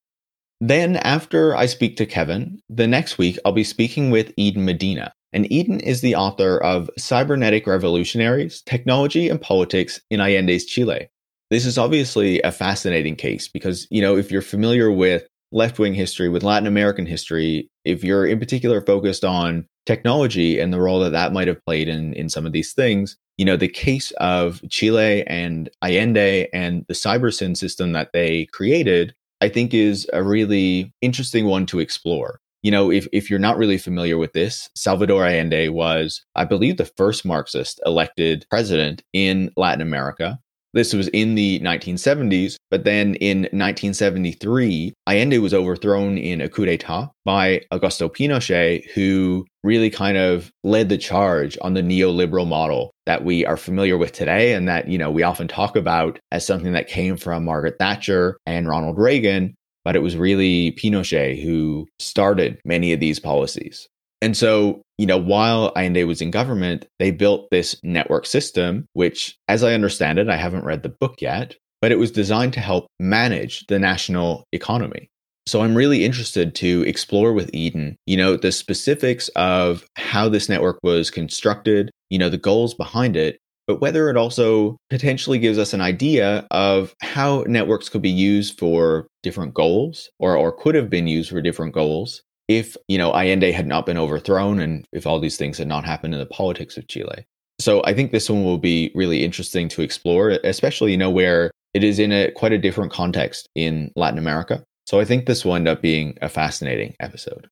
Then, 0.60 0.96
after 0.96 1.54
I 1.54 1.66
speak 1.66 1.96
to 1.96 2.06
Kevin, 2.06 2.60
the 2.68 2.86
next 2.86 3.18
week 3.18 3.38
I'll 3.44 3.52
be 3.52 3.64
speaking 3.64 4.10
with 4.10 4.32
Eden 4.36 4.64
Medina. 4.64 5.12
And 5.32 5.50
Eden 5.52 5.80
is 5.80 6.00
the 6.00 6.14
author 6.14 6.58
of 6.58 6.88
Cybernetic 6.96 7.66
Revolutionaries 7.66 8.62
Technology 8.62 9.28
and 9.28 9.40
Politics 9.40 10.00
in 10.10 10.20
Allende's 10.20 10.64
Chile. 10.64 11.08
This 11.50 11.66
is 11.66 11.76
obviously 11.76 12.40
a 12.42 12.52
fascinating 12.52 13.16
case 13.16 13.48
because, 13.48 13.86
you 13.90 14.00
know, 14.00 14.16
if 14.16 14.30
you're 14.30 14.42
familiar 14.42 14.92
with 14.92 15.26
left 15.50 15.78
wing 15.78 15.94
history, 15.94 16.28
with 16.28 16.44
Latin 16.44 16.68
American 16.68 17.04
history, 17.04 17.68
if 17.84 18.04
you're 18.04 18.26
in 18.26 18.38
particular 18.38 18.80
focused 18.80 19.24
on 19.24 19.66
technology 19.86 20.58
and 20.58 20.72
the 20.72 20.80
role 20.80 21.00
that 21.00 21.10
that 21.10 21.32
might 21.32 21.48
have 21.48 21.64
played 21.64 21.88
in, 21.88 22.12
in 22.14 22.28
some 22.28 22.46
of 22.46 22.52
these 22.52 22.72
things, 22.72 23.16
you 23.36 23.44
know, 23.44 23.56
the 23.56 23.68
case 23.68 24.12
of 24.12 24.62
Chile 24.70 25.24
and 25.26 25.68
Allende 25.82 26.48
and 26.52 26.84
the 26.88 26.94
CyberSyn 26.94 27.56
system 27.56 27.92
that 27.92 28.10
they 28.12 28.46
created 28.46 29.14
I 29.40 29.48
think 29.48 29.74
is 29.74 30.08
a 30.12 30.22
really 30.22 30.92
interesting 31.00 31.46
one 31.46 31.66
to 31.66 31.80
explore. 31.80 32.40
You 32.62 32.70
know, 32.70 32.90
if, 32.90 33.06
if 33.12 33.28
you're 33.28 33.38
not 33.38 33.58
really 33.58 33.76
familiar 33.76 34.16
with 34.16 34.32
this, 34.32 34.70
Salvador 34.74 35.26
Allende 35.26 35.68
was, 35.68 36.24
I 36.34 36.46
believe, 36.46 36.78
the 36.78 36.90
first 36.96 37.24
Marxist 37.24 37.78
elected 37.84 38.46
president 38.48 39.02
in 39.12 39.50
Latin 39.56 39.82
America. 39.82 40.38
This 40.74 40.92
was 40.92 41.06
in 41.08 41.36
the 41.36 41.60
1970s, 41.60 42.56
but 42.68 42.82
then 42.82 43.14
in 43.16 43.42
1973, 43.52 44.92
Allende 45.06 45.38
was 45.38 45.54
overthrown 45.54 46.18
in 46.18 46.40
a 46.40 46.48
coup 46.48 46.66
d'etat 46.66 47.10
by 47.24 47.62
Augusto 47.72 48.12
Pinochet, 48.12 48.90
who 48.90 49.46
really 49.62 49.88
kind 49.88 50.16
of 50.16 50.50
led 50.64 50.88
the 50.88 50.98
charge 50.98 51.56
on 51.62 51.74
the 51.74 51.80
neoliberal 51.80 52.46
model 52.46 52.90
that 53.06 53.24
we 53.24 53.46
are 53.46 53.56
familiar 53.56 53.96
with 53.96 54.10
today 54.10 54.52
and 54.52 54.66
that, 54.66 54.88
you 54.88 54.98
know, 54.98 55.12
we 55.12 55.22
often 55.22 55.46
talk 55.46 55.76
about 55.76 56.18
as 56.32 56.44
something 56.44 56.72
that 56.72 56.88
came 56.88 57.16
from 57.16 57.44
Margaret 57.44 57.76
Thatcher 57.78 58.36
and 58.44 58.68
Ronald 58.68 58.98
Reagan, 58.98 59.54
but 59.84 59.94
it 59.94 60.02
was 60.02 60.16
really 60.16 60.72
Pinochet 60.72 61.40
who 61.40 61.86
started 62.00 62.60
many 62.64 62.92
of 62.92 62.98
these 62.98 63.20
policies. 63.20 63.88
And 64.24 64.34
so, 64.34 64.80
you 64.96 65.04
know, 65.04 65.18
while 65.18 65.70
Allende 65.76 66.04
was 66.04 66.22
in 66.22 66.30
government, 66.30 66.86
they 66.98 67.10
built 67.10 67.50
this 67.50 67.78
network 67.82 68.24
system, 68.24 68.86
which, 68.94 69.36
as 69.48 69.62
I 69.62 69.74
understand 69.74 70.18
it, 70.18 70.30
I 70.30 70.36
haven't 70.36 70.64
read 70.64 70.82
the 70.82 70.88
book 70.88 71.20
yet, 71.20 71.56
but 71.82 71.92
it 71.92 71.98
was 71.98 72.10
designed 72.10 72.54
to 72.54 72.60
help 72.60 72.86
manage 72.98 73.66
the 73.66 73.78
national 73.78 74.44
economy. 74.50 75.10
So 75.46 75.60
I'm 75.60 75.74
really 75.74 76.06
interested 76.06 76.54
to 76.54 76.84
explore 76.86 77.34
with 77.34 77.50
Eden, 77.52 77.96
you 78.06 78.16
know, 78.16 78.38
the 78.38 78.50
specifics 78.50 79.28
of 79.36 79.84
how 79.96 80.30
this 80.30 80.48
network 80.48 80.78
was 80.82 81.10
constructed, 81.10 81.90
you 82.08 82.18
know, 82.18 82.30
the 82.30 82.38
goals 82.38 82.72
behind 82.72 83.18
it, 83.18 83.36
but 83.66 83.82
whether 83.82 84.08
it 84.08 84.16
also 84.16 84.78
potentially 84.88 85.38
gives 85.38 85.58
us 85.58 85.74
an 85.74 85.82
idea 85.82 86.46
of 86.50 86.94
how 87.02 87.44
networks 87.46 87.90
could 87.90 88.00
be 88.00 88.08
used 88.08 88.58
for 88.58 89.06
different 89.22 89.52
goals 89.52 90.08
or, 90.18 90.34
or 90.34 90.50
could 90.50 90.74
have 90.76 90.88
been 90.88 91.06
used 91.06 91.28
for 91.28 91.42
different 91.42 91.74
goals 91.74 92.22
if, 92.48 92.76
you 92.88 92.98
know, 92.98 93.12
Allende 93.12 93.52
had 93.52 93.66
not 93.66 93.86
been 93.86 93.98
overthrown 93.98 94.58
and 94.58 94.84
if 94.92 95.06
all 95.06 95.20
these 95.20 95.36
things 95.36 95.58
had 95.58 95.68
not 95.68 95.84
happened 95.84 96.14
in 96.14 96.20
the 96.20 96.26
politics 96.26 96.76
of 96.76 96.88
Chile. 96.88 97.26
So 97.60 97.82
I 97.84 97.94
think 97.94 98.10
this 98.10 98.28
one 98.28 98.44
will 98.44 98.58
be 98.58 98.90
really 98.94 99.24
interesting 99.24 99.68
to 99.70 99.82
explore, 99.82 100.30
especially, 100.44 100.90
you 100.90 100.98
know, 100.98 101.10
where 101.10 101.50
it 101.72 101.84
is 101.84 101.98
in 101.98 102.12
a 102.12 102.30
quite 102.32 102.52
a 102.52 102.58
different 102.58 102.92
context 102.92 103.48
in 103.54 103.90
Latin 103.96 104.18
America. 104.18 104.62
So 104.86 105.00
I 105.00 105.04
think 105.04 105.26
this 105.26 105.44
will 105.44 105.54
end 105.54 105.68
up 105.68 105.80
being 105.80 106.18
a 106.20 106.28
fascinating 106.28 106.94
episode. 107.00 107.48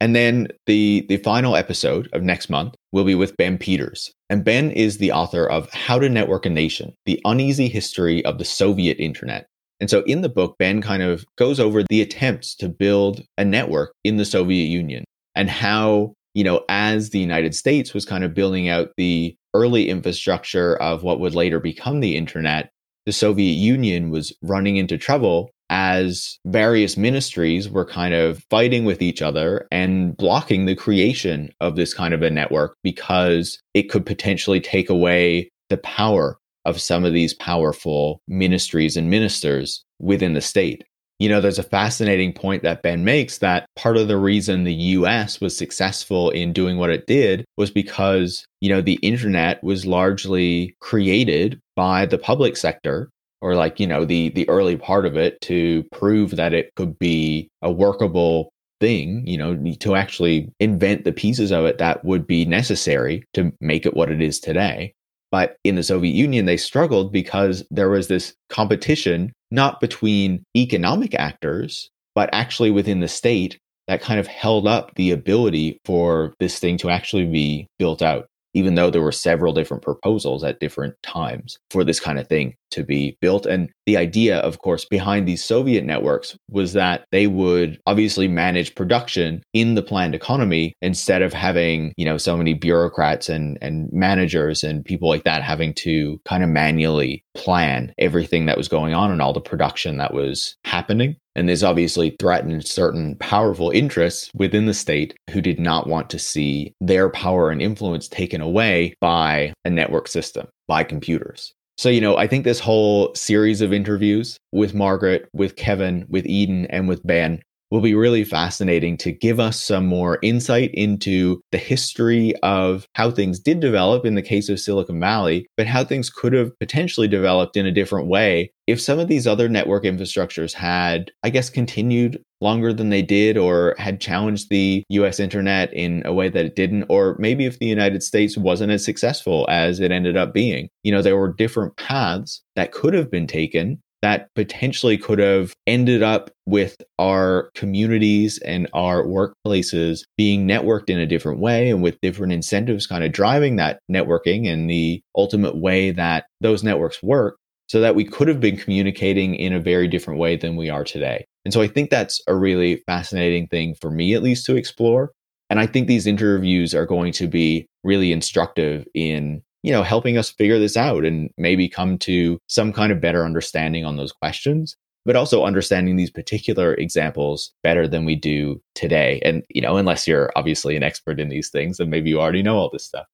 And 0.00 0.14
then 0.14 0.48
the 0.66 1.06
the 1.08 1.16
final 1.18 1.56
episode 1.56 2.08
of 2.12 2.22
next 2.22 2.50
month 2.50 2.74
will 2.92 3.04
be 3.04 3.14
with 3.14 3.36
Ben 3.36 3.56
Peters. 3.56 4.12
And 4.28 4.44
Ben 4.44 4.70
is 4.70 4.98
the 4.98 5.12
author 5.12 5.46
of 5.46 5.70
How 5.72 5.98
to 5.98 6.08
Network 6.08 6.44
a 6.44 6.50
Nation: 6.50 6.94
The 7.06 7.20
Uneasy 7.24 7.68
History 7.68 8.24
of 8.24 8.38
the 8.38 8.44
Soviet 8.44 8.98
Internet. 8.98 9.46
And 9.80 9.90
so 9.90 10.02
in 10.02 10.22
the 10.22 10.28
book, 10.28 10.56
Ben 10.58 10.80
kind 10.80 11.02
of 11.02 11.24
goes 11.36 11.60
over 11.60 11.82
the 11.82 12.00
attempts 12.00 12.54
to 12.56 12.68
build 12.68 13.22
a 13.36 13.44
network 13.44 13.92
in 14.04 14.16
the 14.16 14.24
Soviet 14.24 14.66
Union 14.66 15.04
and 15.34 15.50
how, 15.50 16.14
you 16.34 16.44
know, 16.44 16.64
as 16.68 17.10
the 17.10 17.18
United 17.18 17.54
States 17.54 17.92
was 17.92 18.04
kind 18.04 18.24
of 18.24 18.34
building 18.34 18.68
out 18.68 18.90
the 18.96 19.36
early 19.54 19.88
infrastructure 19.88 20.76
of 20.76 21.02
what 21.02 21.20
would 21.20 21.34
later 21.34 21.60
become 21.60 22.00
the 22.00 22.16
internet, 22.16 22.70
the 23.04 23.12
Soviet 23.12 23.52
Union 23.52 24.10
was 24.10 24.32
running 24.42 24.76
into 24.76 24.98
trouble 24.98 25.50
as 25.68 26.38
various 26.46 26.96
ministries 26.96 27.68
were 27.68 27.84
kind 27.84 28.14
of 28.14 28.44
fighting 28.50 28.84
with 28.84 29.02
each 29.02 29.20
other 29.20 29.66
and 29.72 30.16
blocking 30.16 30.66
the 30.66 30.76
creation 30.76 31.50
of 31.60 31.76
this 31.76 31.92
kind 31.92 32.14
of 32.14 32.22
a 32.22 32.30
network 32.30 32.76
because 32.82 33.58
it 33.74 33.84
could 33.84 34.06
potentially 34.06 34.60
take 34.60 34.88
away 34.88 35.50
the 35.68 35.76
power 35.78 36.38
of 36.66 36.80
some 36.80 37.04
of 37.04 37.12
these 37.12 37.32
powerful 37.32 38.20
ministries 38.28 38.96
and 38.96 39.08
ministers 39.08 39.84
within 40.00 40.34
the 40.34 40.40
state. 40.40 40.84
You 41.18 41.30
know, 41.30 41.40
there's 41.40 41.58
a 41.58 41.62
fascinating 41.62 42.34
point 42.34 42.62
that 42.62 42.82
Ben 42.82 43.02
makes 43.02 43.38
that 43.38 43.66
part 43.74 43.96
of 43.96 44.08
the 44.08 44.18
reason 44.18 44.64
the 44.64 44.74
US 44.74 45.40
was 45.40 45.56
successful 45.56 46.28
in 46.30 46.52
doing 46.52 46.76
what 46.76 46.90
it 46.90 47.06
did 47.06 47.46
was 47.56 47.70
because, 47.70 48.44
you 48.60 48.68
know, 48.68 48.82
the 48.82 48.98
internet 49.02 49.62
was 49.64 49.86
largely 49.86 50.76
created 50.80 51.58
by 51.74 52.04
the 52.04 52.18
public 52.18 52.56
sector 52.56 53.08
or 53.40 53.54
like, 53.54 53.80
you 53.80 53.86
know, 53.86 54.04
the 54.04 54.28
the 54.30 54.46
early 54.48 54.76
part 54.76 55.06
of 55.06 55.16
it 55.16 55.40
to 55.42 55.84
prove 55.92 56.32
that 56.32 56.52
it 56.52 56.74
could 56.74 56.98
be 56.98 57.48
a 57.62 57.72
workable 57.72 58.50
thing, 58.80 59.26
you 59.26 59.38
know, 59.38 59.56
to 59.80 59.94
actually 59.94 60.52
invent 60.60 61.04
the 61.04 61.12
pieces 61.12 61.50
of 61.50 61.64
it 61.64 61.78
that 61.78 62.04
would 62.04 62.26
be 62.26 62.44
necessary 62.44 63.24
to 63.32 63.52
make 63.60 63.86
it 63.86 63.96
what 63.96 64.10
it 64.10 64.20
is 64.20 64.38
today. 64.38 64.92
But 65.30 65.56
in 65.64 65.74
the 65.74 65.82
Soviet 65.82 66.14
Union, 66.14 66.46
they 66.46 66.56
struggled 66.56 67.12
because 67.12 67.64
there 67.70 67.88
was 67.88 68.08
this 68.08 68.34
competition, 68.48 69.32
not 69.50 69.80
between 69.80 70.44
economic 70.56 71.14
actors, 71.14 71.90
but 72.14 72.30
actually 72.32 72.70
within 72.70 73.00
the 73.00 73.08
state 73.08 73.58
that 73.88 74.00
kind 74.00 74.18
of 74.18 74.26
held 74.26 74.66
up 74.66 74.92
the 74.96 75.10
ability 75.10 75.78
for 75.84 76.34
this 76.40 76.58
thing 76.58 76.76
to 76.78 76.90
actually 76.90 77.26
be 77.26 77.66
built 77.78 78.02
out 78.02 78.26
even 78.56 78.74
though 78.74 78.88
there 78.88 79.02
were 79.02 79.12
several 79.12 79.52
different 79.52 79.82
proposals 79.82 80.42
at 80.42 80.60
different 80.60 80.94
times 81.02 81.58
for 81.70 81.84
this 81.84 82.00
kind 82.00 82.18
of 82.18 82.26
thing 82.26 82.54
to 82.70 82.82
be 82.82 83.18
built. 83.20 83.44
And 83.44 83.70
the 83.86 83.96
idea, 83.96 84.38
of 84.38 84.58
course, 84.58 84.84
behind 84.84 85.26
these 85.26 85.44
Soviet 85.44 85.84
networks 85.84 86.36
was 86.50 86.72
that 86.72 87.04
they 87.12 87.28
would 87.28 87.80
obviously 87.86 88.26
manage 88.26 88.74
production 88.74 89.42
in 89.52 89.74
the 89.74 89.82
planned 89.82 90.14
economy 90.14 90.74
instead 90.82 91.22
of 91.22 91.32
having, 91.32 91.94
you 91.96 92.04
know, 92.04 92.18
so 92.18 92.36
many 92.36 92.52
bureaucrats 92.52 93.28
and, 93.28 93.58
and 93.62 93.88
managers 93.92 94.64
and 94.64 94.84
people 94.84 95.08
like 95.08 95.24
that 95.24 95.42
having 95.42 95.72
to 95.74 96.20
kind 96.24 96.42
of 96.42 96.50
manually 96.50 97.22
plan 97.34 97.94
everything 97.98 98.46
that 98.46 98.56
was 98.56 98.68
going 98.68 98.92
on 98.92 99.12
and 99.12 99.22
all 99.22 99.32
the 99.32 99.40
production 99.40 99.98
that 99.98 100.12
was 100.12 100.56
happening. 100.64 101.16
And 101.36 101.48
this 101.48 101.62
obviously 101.62 102.16
threatened 102.18 102.66
certain 102.66 103.14
powerful 103.16 103.70
interests 103.70 104.30
within 104.34 104.64
the 104.66 104.74
state 104.74 105.14
who 105.30 105.42
did 105.42 105.60
not 105.60 105.86
want 105.86 106.08
to 106.10 106.18
see 106.18 106.74
their 106.80 107.10
power 107.10 107.50
and 107.50 107.60
influence 107.60 108.08
taken 108.08 108.40
away 108.40 108.94
by 109.00 109.52
a 109.64 109.70
network 109.70 110.08
system, 110.08 110.48
by 110.66 110.82
computers. 110.82 111.52
So, 111.76 111.88
you 111.90 112.00
know, 112.00 112.16
I 112.16 112.26
think 112.26 112.44
this 112.44 112.60
whole 112.60 113.14
series 113.14 113.60
of 113.60 113.72
interviews 113.72 114.38
with 114.52 114.74
Margaret, 114.74 115.28
with 115.34 115.56
Kevin, 115.56 116.06
with 116.08 116.26
Eden, 116.26 116.66
and 116.66 116.88
with 116.88 117.06
Ben 117.06 117.42
will 117.70 117.80
be 117.80 117.94
really 117.94 118.24
fascinating 118.24 118.96
to 118.98 119.12
give 119.12 119.40
us 119.40 119.60
some 119.60 119.86
more 119.86 120.18
insight 120.22 120.70
into 120.74 121.40
the 121.52 121.58
history 121.58 122.34
of 122.42 122.86
how 122.94 123.10
things 123.10 123.40
did 123.40 123.60
develop 123.60 124.04
in 124.04 124.14
the 124.14 124.22
case 124.22 124.48
of 124.48 124.60
Silicon 124.60 125.00
Valley, 125.00 125.46
but 125.56 125.66
how 125.66 125.84
things 125.84 126.10
could 126.10 126.32
have 126.32 126.56
potentially 126.58 127.08
developed 127.08 127.56
in 127.56 127.66
a 127.66 127.72
different 127.72 128.08
way 128.08 128.50
if 128.66 128.80
some 128.80 128.98
of 128.98 129.08
these 129.08 129.26
other 129.26 129.48
network 129.48 129.84
infrastructures 129.84 130.52
had, 130.52 131.10
I 131.22 131.30
guess, 131.30 131.48
continued 131.48 132.22
longer 132.40 132.72
than 132.72 132.90
they 132.90 133.02
did 133.02 133.36
or 133.36 133.74
had 133.78 134.00
challenged 134.00 134.50
the 134.50 134.84
US 134.90 135.20
internet 135.20 135.72
in 135.72 136.02
a 136.04 136.12
way 136.12 136.28
that 136.28 136.44
it 136.44 136.56
didn't, 136.56 136.84
or 136.88 137.16
maybe 137.18 137.46
if 137.46 137.58
the 137.58 137.66
United 137.66 138.02
States 138.02 138.36
wasn't 138.36 138.72
as 138.72 138.84
successful 138.84 139.46
as 139.48 139.80
it 139.80 139.92
ended 139.92 140.16
up 140.16 140.34
being. 140.34 140.68
You 140.82 140.92
know, 140.92 141.00
there 141.00 141.16
were 141.16 141.32
different 141.32 141.76
paths 141.76 142.42
that 142.56 142.72
could 142.72 142.94
have 142.94 143.10
been 143.10 143.26
taken 143.26 143.80
that 144.02 144.28
potentially 144.34 144.98
could 144.98 145.18
have 145.18 145.52
ended 145.66 146.02
up 146.02 146.30
with 146.44 146.76
our 146.98 147.50
communities 147.54 148.38
and 148.44 148.68
our 148.74 149.04
workplaces 149.04 150.00
being 150.16 150.46
networked 150.46 150.90
in 150.90 150.98
a 150.98 151.06
different 151.06 151.40
way 151.40 151.70
and 151.70 151.82
with 151.82 152.00
different 152.02 152.32
incentives 152.32 152.86
kind 152.86 153.04
of 153.04 153.12
driving 153.12 153.56
that 153.56 153.80
networking 153.90 154.46
and 154.46 154.70
the 154.70 155.02
ultimate 155.16 155.56
way 155.56 155.90
that 155.90 156.26
those 156.40 156.62
networks 156.62 157.02
work 157.02 157.36
so 157.68 157.80
that 157.80 157.94
we 157.94 158.04
could 158.04 158.28
have 158.28 158.40
been 158.40 158.56
communicating 158.56 159.34
in 159.34 159.52
a 159.52 159.60
very 159.60 159.88
different 159.88 160.20
way 160.20 160.36
than 160.36 160.56
we 160.56 160.70
are 160.70 160.84
today. 160.84 161.24
And 161.44 161.52
so 161.52 161.62
I 161.62 161.68
think 161.68 161.90
that's 161.90 162.20
a 162.26 162.34
really 162.34 162.82
fascinating 162.86 163.48
thing 163.48 163.74
for 163.80 163.90
me, 163.90 164.14
at 164.14 164.22
least, 164.22 164.46
to 164.46 164.56
explore. 164.56 165.12
And 165.48 165.60
I 165.60 165.66
think 165.66 165.86
these 165.86 166.06
interviews 166.06 166.74
are 166.74 166.86
going 166.86 167.12
to 167.14 167.28
be 167.28 167.66
really 167.84 168.12
instructive 168.12 168.84
in 168.94 169.42
you 169.66 169.72
know, 169.72 169.82
helping 169.82 170.16
us 170.16 170.30
figure 170.30 170.60
this 170.60 170.76
out 170.76 171.04
and 171.04 171.28
maybe 171.36 171.68
come 171.68 171.98
to 171.98 172.38
some 172.46 172.72
kind 172.72 172.92
of 172.92 173.00
better 173.00 173.24
understanding 173.24 173.84
on 173.84 173.96
those 173.96 174.12
questions, 174.12 174.76
but 175.04 175.16
also 175.16 175.44
understanding 175.44 175.96
these 175.96 176.08
particular 176.08 176.74
examples 176.74 177.52
better 177.64 177.88
than 177.88 178.04
we 178.04 178.14
do 178.14 178.62
today. 178.76 179.20
And, 179.24 179.44
you 179.48 179.60
know, 179.60 179.76
unless 179.76 180.06
you're 180.06 180.30
obviously 180.36 180.76
an 180.76 180.84
expert 180.84 181.18
in 181.18 181.30
these 181.30 181.50
things, 181.50 181.78
then 181.78 181.90
maybe 181.90 182.10
you 182.10 182.20
already 182.20 182.44
know 182.44 182.56
all 182.56 182.70
this 182.72 182.84
stuff. 182.84 183.06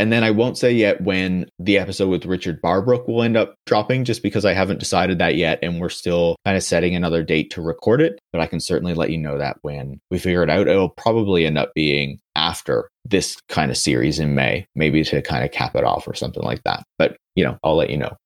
And 0.00 0.10
then 0.10 0.24
I 0.24 0.30
won't 0.30 0.56
say 0.56 0.72
yet 0.72 1.02
when 1.02 1.50
the 1.58 1.76
episode 1.76 2.08
with 2.08 2.24
Richard 2.24 2.62
Barbrook 2.62 3.06
will 3.06 3.22
end 3.22 3.36
up 3.36 3.54
dropping, 3.66 4.04
just 4.04 4.22
because 4.22 4.46
I 4.46 4.54
haven't 4.54 4.80
decided 4.80 5.18
that 5.18 5.36
yet. 5.36 5.58
And 5.60 5.78
we're 5.78 5.90
still 5.90 6.36
kind 6.46 6.56
of 6.56 6.62
setting 6.62 6.96
another 6.96 7.22
date 7.22 7.50
to 7.50 7.60
record 7.60 8.00
it. 8.00 8.18
But 8.32 8.40
I 8.40 8.46
can 8.46 8.60
certainly 8.60 8.94
let 8.94 9.10
you 9.10 9.18
know 9.18 9.36
that 9.36 9.58
when 9.60 10.00
we 10.10 10.18
figure 10.18 10.42
it 10.42 10.48
out. 10.48 10.68
It'll 10.68 10.88
probably 10.88 11.44
end 11.44 11.58
up 11.58 11.72
being 11.74 12.18
after 12.34 12.88
this 13.04 13.36
kind 13.50 13.70
of 13.70 13.76
series 13.76 14.18
in 14.18 14.34
May, 14.34 14.66
maybe 14.74 15.04
to 15.04 15.20
kind 15.20 15.44
of 15.44 15.50
cap 15.50 15.76
it 15.76 15.84
off 15.84 16.08
or 16.08 16.14
something 16.14 16.42
like 16.42 16.62
that. 16.64 16.82
But, 16.96 17.18
you 17.34 17.44
know, 17.44 17.58
I'll 17.62 17.76
let 17.76 17.90
you 17.90 17.98
know. 17.98 18.16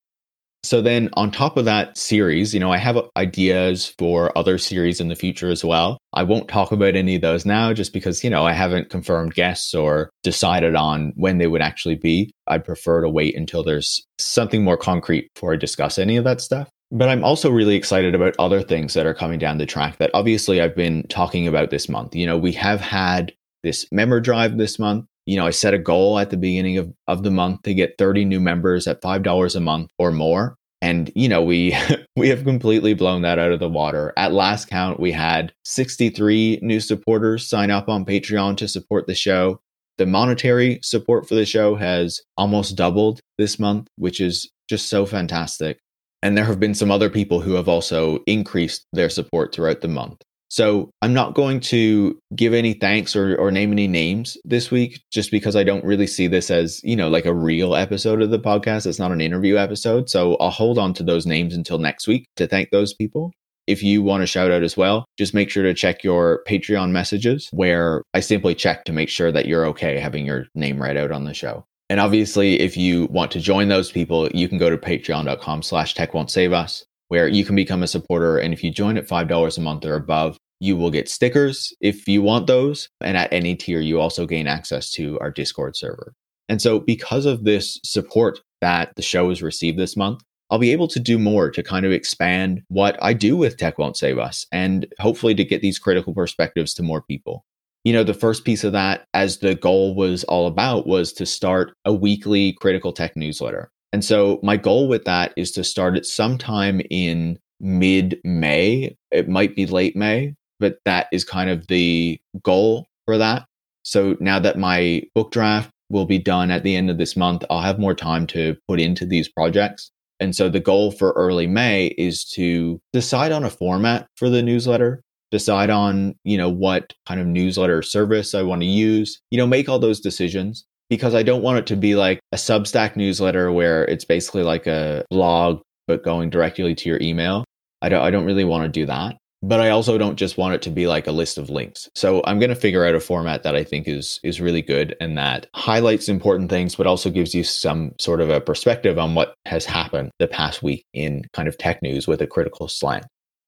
So 0.65 0.81
then 0.81 1.11
on 1.13 1.31
top 1.31 1.59
of 1.59 1.67
that 1.67 1.97
series, 1.99 2.55
you 2.55 2.61
know, 2.61 2.73
I 2.73 2.79
have 2.79 2.99
ideas 3.19 3.95
for 3.99 4.37
other 4.37 4.57
series 4.57 4.99
in 4.99 5.09
the 5.09 5.15
future 5.15 5.51
as 5.51 5.63
well. 5.63 5.99
I 6.15 6.23
won't 6.23 6.49
talk 6.49 6.73
about 6.73 6.97
any 6.97 7.17
of 7.17 7.21
those 7.21 7.45
now 7.45 7.75
just 7.75 7.93
because, 7.93 8.25
you 8.25 8.31
know, 8.31 8.47
I 8.47 8.53
haven't 8.53 8.89
confirmed 8.89 9.35
guests 9.35 9.75
or 9.75 10.09
decided 10.23 10.75
on 10.75 11.13
when 11.17 11.37
they 11.37 11.47
would 11.47 11.61
actually 11.61 11.97
be. 11.97 12.33
I'd 12.47 12.65
prefer 12.65 13.03
to 13.03 13.11
wait 13.11 13.37
until 13.37 13.63
there's 13.63 14.03
something 14.19 14.65
more 14.65 14.79
concrete 14.79 15.29
before 15.35 15.53
I 15.53 15.57
discuss 15.57 15.99
any 15.99 16.17
of 16.17 16.25
that 16.25 16.41
stuff. 16.41 16.71
But 16.91 17.11
I'm 17.11 17.25
also 17.25 17.51
really 17.51 17.75
excited 17.75 18.15
about 18.15 18.35
other 18.39 18.63
things 18.63 18.95
that 18.95 19.07
are 19.07 19.15
coming 19.15 19.39
down 19.39 19.59
the 19.59 19.67
track 19.67 19.99
that 19.99 20.13
obviously 20.15 20.63
I've 20.63 20.77
been 20.77 21.07
talking 21.09 21.47
about 21.47 21.71
this 21.71 21.91
month. 21.91 22.15
You 22.15 22.27
know, 22.27 22.39
we 22.39 22.53
have 22.53 22.81
had 22.81 23.35
this 23.63 23.87
member 23.93 24.21
drive 24.21 24.57
this 24.57 24.79
month 24.79 25.07
you 25.27 25.37
know, 25.37 25.47
I 25.47 25.51
set 25.51 25.75
a 25.75 25.79
goal 25.79 26.19
at 26.19 26.31
the 26.31 26.37
beginning 26.37 26.79
of, 26.79 26.93
of 27.07 27.23
the 27.23 27.31
month 27.31 27.63
to 27.63 27.75
get 27.75 27.97
30 27.99 28.25
new 28.25 28.41
members 28.41 28.87
at 28.87 29.03
$5 29.03 29.57
a 29.57 29.61
month 29.61 29.91
or 29.99 30.11
more. 30.11 30.57
And, 30.83 31.11
you 31.15 31.29
know, 31.29 31.43
we 31.43 31.77
we 32.17 32.29
have 32.29 32.45
completely 32.45 32.95
blown 32.95 33.23
that 33.23 33.39
out 33.39 33.53
of 33.53 33.61
the 33.61 33.69
water. 33.69 34.13
At 34.17 34.33
last 34.33 34.69
count, 34.69 35.01
we 35.01 35.13
had 35.13 35.53
63 35.65 36.59
new 36.63 36.81
supporters 36.81 37.49
sign 37.49 37.71
up 37.71 37.89
on 37.89 38.05
Patreon 38.05 38.57
to 38.59 38.69
support 38.69 39.07
the 39.07 39.15
show. 39.15 39.61
The 39.97 40.07
monetary 40.07 40.81
support 40.83 41.29
for 41.29 41.37
the 41.37 41.47
show 41.47 41.77
has 41.77 42.21
almost 42.37 42.77
doubled 42.77 43.21
this 43.39 43.59
month, 43.59 43.89
which 43.97 44.21
is 44.21 44.51
just 44.69 44.89
so 44.89 45.07
fantastic. 45.07 45.79
And 46.23 46.37
there 46.37 46.45
have 46.47 46.59
been 46.59 46.75
some 46.75 46.91
other 46.91 47.11
people 47.11 47.41
who 47.41 47.53
have 47.55 47.69
also 47.69 48.19
increased 48.27 48.87
their 48.93 49.09
support 49.09 49.55
throughout 49.55 49.83
the 49.83 49.89
month. 49.89 50.23
So 50.55 50.93
I'm 51.03 51.13
not 51.13 51.35
going 51.35 51.59
to 51.63 52.17
give 52.37 52.55
any 52.55 52.75
thanks 52.75 53.17
or, 53.17 53.35
or 53.35 53.51
name 53.51 53.73
any 53.73 53.89
names 53.89 54.37
this 54.45 54.71
week, 54.71 55.03
just 55.11 55.33
because 55.33 55.57
I 55.57 55.65
don't 55.65 55.85
really 55.85 56.07
see 56.07 56.29
this 56.29 56.49
as, 56.49 56.81
you 56.85 56.95
know, 56.95 57.09
like 57.09 57.27
a 57.27 57.35
real 57.35 57.75
episode 57.75 58.23
of 58.23 58.31
the 58.31 58.39
podcast. 58.39 58.87
It's 58.87 59.01
not 59.01 59.11
an 59.11 59.21
interview 59.21 59.57
episode. 59.57 60.09
So 60.09 60.37
I'll 60.37 60.51
hold 60.51 60.79
on 60.79 60.95
to 60.95 61.03
those 61.03 61.27
names 61.27 61.57
until 61.57 61.79
next 61.79 62.07
week 62.07 62.29
to 62.37 62.47
thank 62.47 62.71
those 62.71 62.95
people. 62.95 63.33
If 63.67 63.83
you 63.83 64.01
want 64.05 64.21
to 64.21 64.29
shout 64.29 64.53
out 64.53 64.63
as 64.63 64.77
well, 64.77 65.07
just 65.19 65.35
make 65.35 65.51
sure 65.51 65.65
to 65.65 65.75
check 65.75 66.05
your 66.05 66.45
Patreon 66.47 66.93
messages 66.93 67.49
where 67.51 68.05
I 68.15 68.21
simply 68.21 68.55
check 68.55 68.85
to 68.85 68.93
make 68.93 69.09
sure 69.09 69.33
that 69.33 69.47
you're 69.47 69.67
okay 69.67 69.99
having 69.99 70.25
your 70.25 70.47
name 70.55 70.81
read 70.81 70.97
out 70.97 71.11
on 71.11 71.25
the 71.25 71.35
show. 71.35 71.65
And 71.91 71.99
obviously, 71.99 72.61
if 72.61 72.77
you 72.77 73.07
want 73.07 73.33
to 73.33 73.41
join 73.41 73.67
those 73.67 73.91
people, 73.91 74.29
you 74.29 74.49
can 74.49 74.59
go 74.59 74.71
to 74.71 74.79
patreon.com 74.79 75.65
slash 75.65 75.95
tech 75.95 76.15
won't 76.15 76.31
save 76.31 76.53
us, 76.53 76.85
where 77.09 77.27
you 77.27 77.45
can 77.45 77.57
become 77.57 77.83
a 77.83 77.89
supporter. 77.89 78.39
And 78.39 78.55
if 78.55 78.63
you 78.63 78.71
join 78.71 78.97
at 78.97 79.09
$5 79.09 79.59
a 79.59 79.61
month 79.61 79.85
or 79.85 79.97
above, 79.97 80.39
you 80.65 80.77
will 80.77 80.91
get 80.91 81.09
stickers 81.09 81.73
if 81.81 82.09
you 82.09 82.23
want 82.23 82.47
those. 82.47 82.89
And 83.01 83.17
at 83.17 83.33
any 83.33 83.55
tier, 83.55 83.81
you 83.81 84.01
also 84.01 84.27
gain 84.27 84.47
access 84.47 84.91
to 84.93 85.19
our 85.21 85.31
Discord 85.31 85.77
server. 85.77 86.15
And 86.49 86.61
so, 86.61 86.81
because 86.81 87.27
of 87.27 87.45
this 87.45 87.79
support 87.85 88.41
that 88.61 88.93
the 88.97 89.03
show 89.03 89.29
has 89.29 89.43
received 89.43 89.79
this 89.79 89.97
month, 89.97 90.23
I'll 90.51 90.59
be 90.59 90.73
able 90.73 90.89
to 90.89 91.01
do 91.01 91.19
more 91.19 91.51
to 91.51 91.63
kind 91.63 91.87
of 91.87 91.93
expand 91.93 92.63
what 92.69 92.99
I 93.03 93.13
do 93.13 93.37
with 93.37 93.57
Tech 93.57 93.79
Won't 93.79 93.97
Save 93.97 94.19
Us 94.19 94.47
and 94.53 94.87
hopefully 95.01 95.35
to 95.35 95.45
get 95.45 95.63
these 95.63 95.79
critical 95.79 96.15
perspectives 96.15 96.75
to 96.75 96.83
more 96.83 97.03
people. 97.03 97.45
You 97.85 97.93
know, 97.93 98.05
the 98.05 98.15
first 98.15 98.45
piece 98.45 98.65
of 98.65 98.73
that, 98.73 99.05
as 99.13 99.39
the 99.39 99.55
goal 99.55 99.95
was 99.95 100.25
all 100.25 100.47
about, 100.47 100.87
was 100.87 101.13
to 101.15 101.27
start 101.27 101.75
a 101.85 101.93
weekly 101.93 102.55
critical 102.55 102.93
tech 102.93 103.17
newsletter. 103.17 103.71
And 103.93 104.05
so, 104.05 104.41
my 104.43 104.57
goal 104.57 104.89
with 104.89 105.05
that 105.05 105.33
is 105.37 105.51
to 105.53 105.65
start 105.65 105.97
it 105.97 106.07
sometime 106.07 106.81
in 106.91 107.39
mid 107.61 108.19
May. 108.25 108.97
It 109.11 109.29
might 109.29 109.55
be 109.55 109.67
late 109.67 109.97
May, 109.97 110.35
but 110.61 110.79
that 110.85 111.09
is 111.13 111.25
kind 111.25 111.51
of 111.51 111.67
the 111.67 112.19
goal 112.43 112.87
for 113.07 113.19
that. 113.19 113.47
So 113.83 114.17
now 114.21 114.39
that 114.39 114.59
my 114.59 115.03
book 115.15 115.31
draft 115.31 115.71
will 115.91 116.07
be 116.07 116.19
done 116.19 116.51
at 116.51 116.63
the 116.63 116.77
end 116.77 116.91
of 116.91 116.99
this 116.99 117.17
month. 117.17 117.45
I'll 117.51 117.61
have 117.61 117.79
more 117.79 117.95
time 117.95 118.27
to 118.29 118.57
put 118.69 118.81
into 118.81 119.07
these 119.07 119.29
projects. 119.29 119.91
And 120.21 120.35
so 120.35 120.49
the 120.49 120.61
goal 120.61 120.91
for 120.91 121.13
early 121.13 121.47
May 121.47 121.87
is 121.99 122.25
to 122.35 122.81
decide 122.93 123.33
on 123.33 123.45
a 123.45 123.51
format 123.51 124.07
for 124.17 124.31
the 124.31 124.43
newsletter, 124.43 125.03
decide 125.31 125.71
on, 125.71 126.15
you 126.25 126.39
know, 126.39 126.49
what 126.49 126.95
kind 127.07 127.21
of 127.21 127.27
newsletter 127.27 127.83
service 127.83 128.35
I 128.35 128.43
want 128.43 128.63
to 128.63 128.67
use, 128.67 129.21
you 129.31 129.39
know, 129.39 129.47
make 129.47 129.69
all 129.69 129.79
those 129.79 130.01
decisions 130.01 130.65
because 130.89 131.15
I 131.15 131.23
don't 131.23 131.43
want 131.43 131.59
it 131.59 131.67
to 131.67 131.77
be 131.77 131.95
like 131.95 132.21
a 132.33 132.37
Substack 132.37 132.97
newsletter 132.97 133.51
where 133.53 133.85
it's 133.85 134.05
basically 134.05 134.43
like 134.43 134.67
a 134.67 135.05
blog 135.11 135.63
but 135.87 136.05
going 136.05 136.31
directly 136.31 136.75
to 136.75 136.89
your 136.89 137.01
email. 137.03 137.45
I 137.83 137.89
don't 137.89 138.03
I 138.03 138.11
don't 138.11 138.25
really 138.25 138.45
want 138.45 138.65
to 138.65 138.69
do 138.81 138.87
that 138.87 139.17
but 139.49 139.61
I 139.61 139.69
also 139.69 139.99
don't 139.99 140.17
just 140.17 140.39
want 140.39 140.55
it 140.55 140.63
to 140.63 140.71
be 140.71 140.87
like 140.87 141.07
a 141.07 141.13
list 141.13 141.37
of 141.37 141.51
links. 141.51 141.91
So 141.95 142.23
I'm 142.25 142.39
going 142.39 142.49
to 142.51 142.57
figure 142.57 142.87
out 142.87 142.95
a 142.95 143.01
format 143.01 143.43
that 143.43 143.55
I 143.55 143.63
think 143.63 143.87
is 143.87 144.19
is 144.23 144.41
really 144.41 144.63
good 144.63 144.97
and 145.01 145.19
that 145.19 145.47
highlights 145.55 146.09
important 146.09 146.51
things 146.51 146.75
but 146.77 146.87
also 146.87 147.11
gives 147.11 147.35
you 147.35 147.45
some 147.45 147.93
sort 147.99 148.21
of 148.21 148.31
a 148.31 148.41
perspective 148.41 148.99
on 148.99 149.15
what 149.15 149.35
has 149.45 149.67
happened 149.67 150.11
the 150.19 150.27
past 150.27 150.63
week 150.63 150.85
in 150.95 151.25
kind 151.35 151.47
of 151.47 151.59
tech 151.59 151.83
news 151.83 152.09
with 152.09 152.23
a 152.23 152.27
critical 152.27 152.69
slant. 152.69 153.05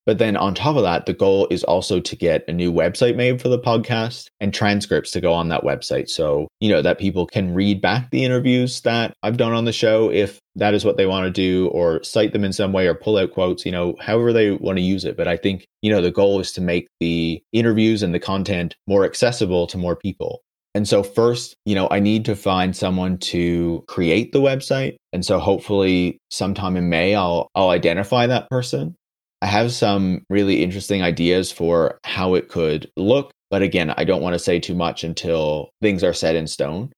But 0.07 0.19
then 0.19 0.37
on 0.37 0.55
top 0.55 0.77
of 0.77 0.85
that, 0.85 1.07
the 1.07 1.13
goal 1.13 1.49
is 1.51 1.65
also 1.65 1.99
to 1.99 2.17
get 2.17 2.45
a 2.47 2.53
new 2.53 2.73
website 2.73 3.17
made 3.17 3.43
for 3.43 3.49
the 3.49 3.59
podcast 3.59 4.29
and 4.41 4.55
transcripts 4.55 5.11
to 5.11 5.21
go 5.21 5.33
on 5.33 5.49
that 5.49 5.65
website. 5.65 6.09
So, 6.09 6.47
you 6.61 6.71
know, 6.71 6.81
that 6.81 7.01
people 7.01 7.27
can 7.27 7.55
read 7.55 7.81
back 7.81 8.11
the 8.13 8.25
interviews 8.25 8.81
that 8.83 9.13
I've 9.25 9.37
done 9.37 9.53
on 9.53 9.65
the 9.65 9.73
show 9.73 10.11
if 10.11 10.39
that 10.55 10.75
is 10.75 10.85
what 10.85 10.97
they 10.97 11.07
want 11.07 11.27
to 11.27 11.31
do, 11.31 11.69
or 11.69 12.03
cite 12.05 12.33
them 12.33 12.45
in 12.45 12.53
some 12.53 12.73
way 12.73 12.87
or 12.87 12.95
pull 12.95 13.19
out 13.19 13.33
quotes, 13.33 13.67
you 13.67 13.73
know, 13.73 13.95
however 14.01 14.33
they 14.33 14.53
want 14.53 14.79
to 14.79 14.83
use 14.83 15.05
it. 15.05 15.17
But 15.17 15.29
I 15.29 15.37
think, 15.37 15.67
you 15.83 15.91
know, 15.91 16.01
the 16.01 16.13
goal 16.13 16.41
is 16.41 16.53
to 16.53 16.61
make 16.61 16.87
the 17.01 17.43
interviews 17.53 18.03
and 18.03 18.15
the 18.15 18.21
content 18.21 18.77
more 18.87 19.05
accessible 19.05 19.67
to 19.67 19.77
more 19.77 19.97
people. 19.97 20.41
And 20.75 20.87
so 20.87 21.03
first, 21.03 21.57
you 21.65 21.75
know, 21.75 21.89
I 21.91 22.01
need 22.01 22.27
to 22.27 22.37
find 22.37 22.77
someone 22.77 23.19
to 23.19 23.83
create 23.89 24.33
the 24.33 24.41
website. 24.41 24.97
And 25.13 25.25
so 25.25 25.39
hopefully 25.39 26.19
sometime 26.31 26.77
in 26.77 26.91
May 26.91 27.15
I'll 27.15 27.49
I'll 27.55 27.71
identify 27.71 28.27
that 28.27 28.49
person 28.51 28.95
I 29.43 29.47
have 29.47 29.73
some 29.73 30.25
really 30.31 30.63
interesting 30.63 31.03
ideas 31.03 31.53
for 31.53 31.99
how 32.05 32.35
it 32.35 32.49
could 32.49 32.91
look. 32.97 33.33
But 33.51 33.63
again, 33.63 33.95
I 33.97 34.05
don't 34.05 34.23
want 34.23 34.35
to 34.35 34.39
say 34.39 34.59
too 34.59 34.75
much 34.75 35.05
until 35.05 35.71
things 35.81 36.03
are 36.03 36.13
set 36.13 36.35
in 36.35 36.47
stone. 36.47 36.93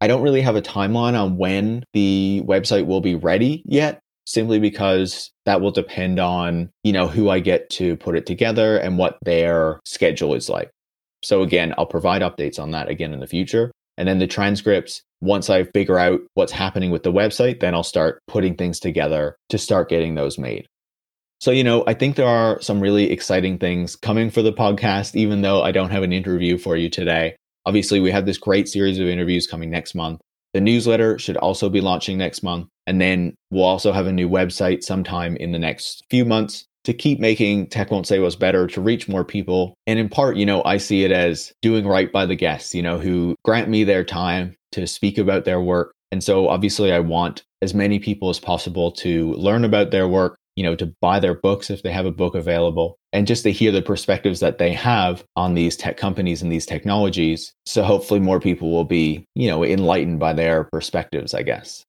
I 0.00 0.08
don't 0.08 0.22
really 0.22 0.40
have 0.40 0.56
a 0.56 0.62
timeline 0.62 1.20
on 1.20 1.36
when 1.36 1.84
the 1.92 2.42
website 2.44 2.86
will 2.86 3.00
be 3.00 3.14
ready 3.14 3.62
yet, 3.66 4.00
simply 4.26 4.58
because 4.58 5.30
that 5.46 5.60
will 5.60 5.70
depend 5.70 6.18
on, 6.18 6.70
you 6.82 6.92
know, 6.92 7.06
who 7.06 7.30
I 7.30 7.38
get 7.38 7.70
to 7.70 7.96
put 7.96 8.16
it 8.16 8.26
together 8.26 8.76
and 8.78 8.98
what 8.98 9.18
their 9.22 9.78
schedule 9.84 10.34
is 10.34 10.48
like. 10.48 10.70
So 11.22 11.42
again, 11.42 11.72
I'll 11.78 11.86
provide 11.86 12.22
updates 12.22 12.58
on 12.58 12.72
that 12.72 12.88
again 12.88 13.12
in 13.12 13.20
the 13.20 13.28
future. 13.28 13.70
And 13.96 14.08
then 14.08 14.18
the 14.18 14.26
transcripts, 14.26 15.02
once 15.20 15.48
I 15.50 15.64
figure 15.64 15.98
out 15.98 16.20
what's 16.34 16.50
happening 16.50 16.90
with 16.90 17.04
the 17.04 17.12
website, 17.12 17.60
then 17.60 17.74
I'll 17.74 17.84
start 17.84 18.18
putting 18.26 18.56
things 18.56 18.80
together 18.80 19.36
to 19.50 19.58
start 19.58 19.88
getting 19.88 20.16
those 20.16 20.36
made. 20.36 20.66
So, 21.42 21.50
you 21.50 21.64
know, 21.64 21.82
I 21.88 21.94
think 21.94 22.14
there 22.14 22.28
are 22.28 22.60
some 22.60 22.80
really 22.80 23.10
exciting 23.10 23.58
things 23.58 23.96
coming 23.96 24.30
for 24.30 24.42
the 24.42 24.52
podcast, 24.52 25.16
even 25.16 25.42
though 25.42 25.60
I 25.60 25.72
don't 25.72 25.90
have 25.90 26.04
an 26.04 26.12
interview 26.12 26.56
for 26.56 26.76
you 26.76 26.88
today. 26.88 27.34
Obviously, 27.66 27.98
we 27.98 28.12
have 28.12 28.26
this 28.26 28.38
great 28.38 28.68
series 28.68 29.00
of 29.00 29.08
interviews 29.08 29.48
coming 29.48 29.68
next 29.68 29.96
month. 29.96 30.20
The 30.54 30.60
newsletter 30.60 31.18
should 31.18 31.36
also 31.36 31.68
be 31.68 31.80
launching 31.80 32.16
next 32.16 32.44
month. 32.44 32.68
And 32.86 33.00
then 33.00 33.34
we'll 33.50 33.64
also 33.64 33.90
have 33.90 34.06
a 34.06 34.12
new 34.12 34.28
website 34.28 34.84
sometime 34.84 35.34
in 35.34 35.50
the 35.50 35.58
next 35.58 36.04
few 36.10 36.24
months 36.24 36.64
to 36.84 36.94
keep 36.94 37.18
making 37.18 37.70
Tech 37.70 37.90
Won't 37.90 38.06
Save 38.06 38.22
Us 38.22 38.36
better, 38.36 38.68
to 38.68 38.80
reach 38.80 39.08
more 39.08 39.24
people. 39.24 39.74
And 39.88 39.98
in 39.98 40.08
part, 40.08 40.36
you 40.36 40.46
know, 40.46 40.62
I 40.64 40.76
see 40.76 41.02
it 41.02 41.10
as 41.10 41.52
doing 41.60 41.88
right 41.88 42.12
by 42.12 42.24
the 42.24 42.36
guests, 42.36 42.72
you 42.72 42.82
know, 42.82 42.98
who 42.98 43.34
grant 43.44 43.68
me 43.68 43.82
their 43.82 44.04
time 44.04 44.54
to 44.72 44.86
speak 44.86 45.18
about 45.18 45.44
their 45.44 45.60
work. 45.60 45.92
And 46.12 46.22
so 46.22 46.46
obviously, 46.46 46.92
I 46.92 47.00
want 47.00 47.42
as 47.62 47.74
many 47.74 47.98
people 47.98 48.30
as 48.30 48.38
possible 48.38 48.92
to 48.92 49.32
learn 49.32 49.64
about 49.64 49.90
their 49.90 50.06
work, 50.06 50.36
you 50.56 50.62
know, 50.62 50.76
to 50.76 50.92
buy 51.00 51.18
their 51.20 51.34
books 51.34 51.70
if 51.70 51.82
they 51.82 51.92
have 51.92 52.06
a 52.06 52.12
book 52.12 52.34
available, 52.34 52.96
and 53.12 53.26
just 53.26 53.42
to 53.44 53.52
hear 53.52 53.72
the 53.72 53.82
perspectives 53.82 54.40
that 54.40 54.58
they 54.58 54.72
have 54.72 55.24
on 55.36 55.54
these 55.54 55.76
tech 55.76 55.96
companies 55.96 56.42
and 56.42 56.50
these 56.50 56.66
technologies. 56.66 57.52
So 57.66 57.82
hopefully 57.82 58.20
more 58.20 58.40
people 58.40 58.70
will 58.70 58.84
be, 58.84 59.24
you 59.34 59.48
know, 59.48 59.64
enlightened 59.64 60.20
by 60.20 60.32
their 60.32 60.64
perspectives, 60.64 61.34
I 61.34 61.42
guess. 61.42 61.84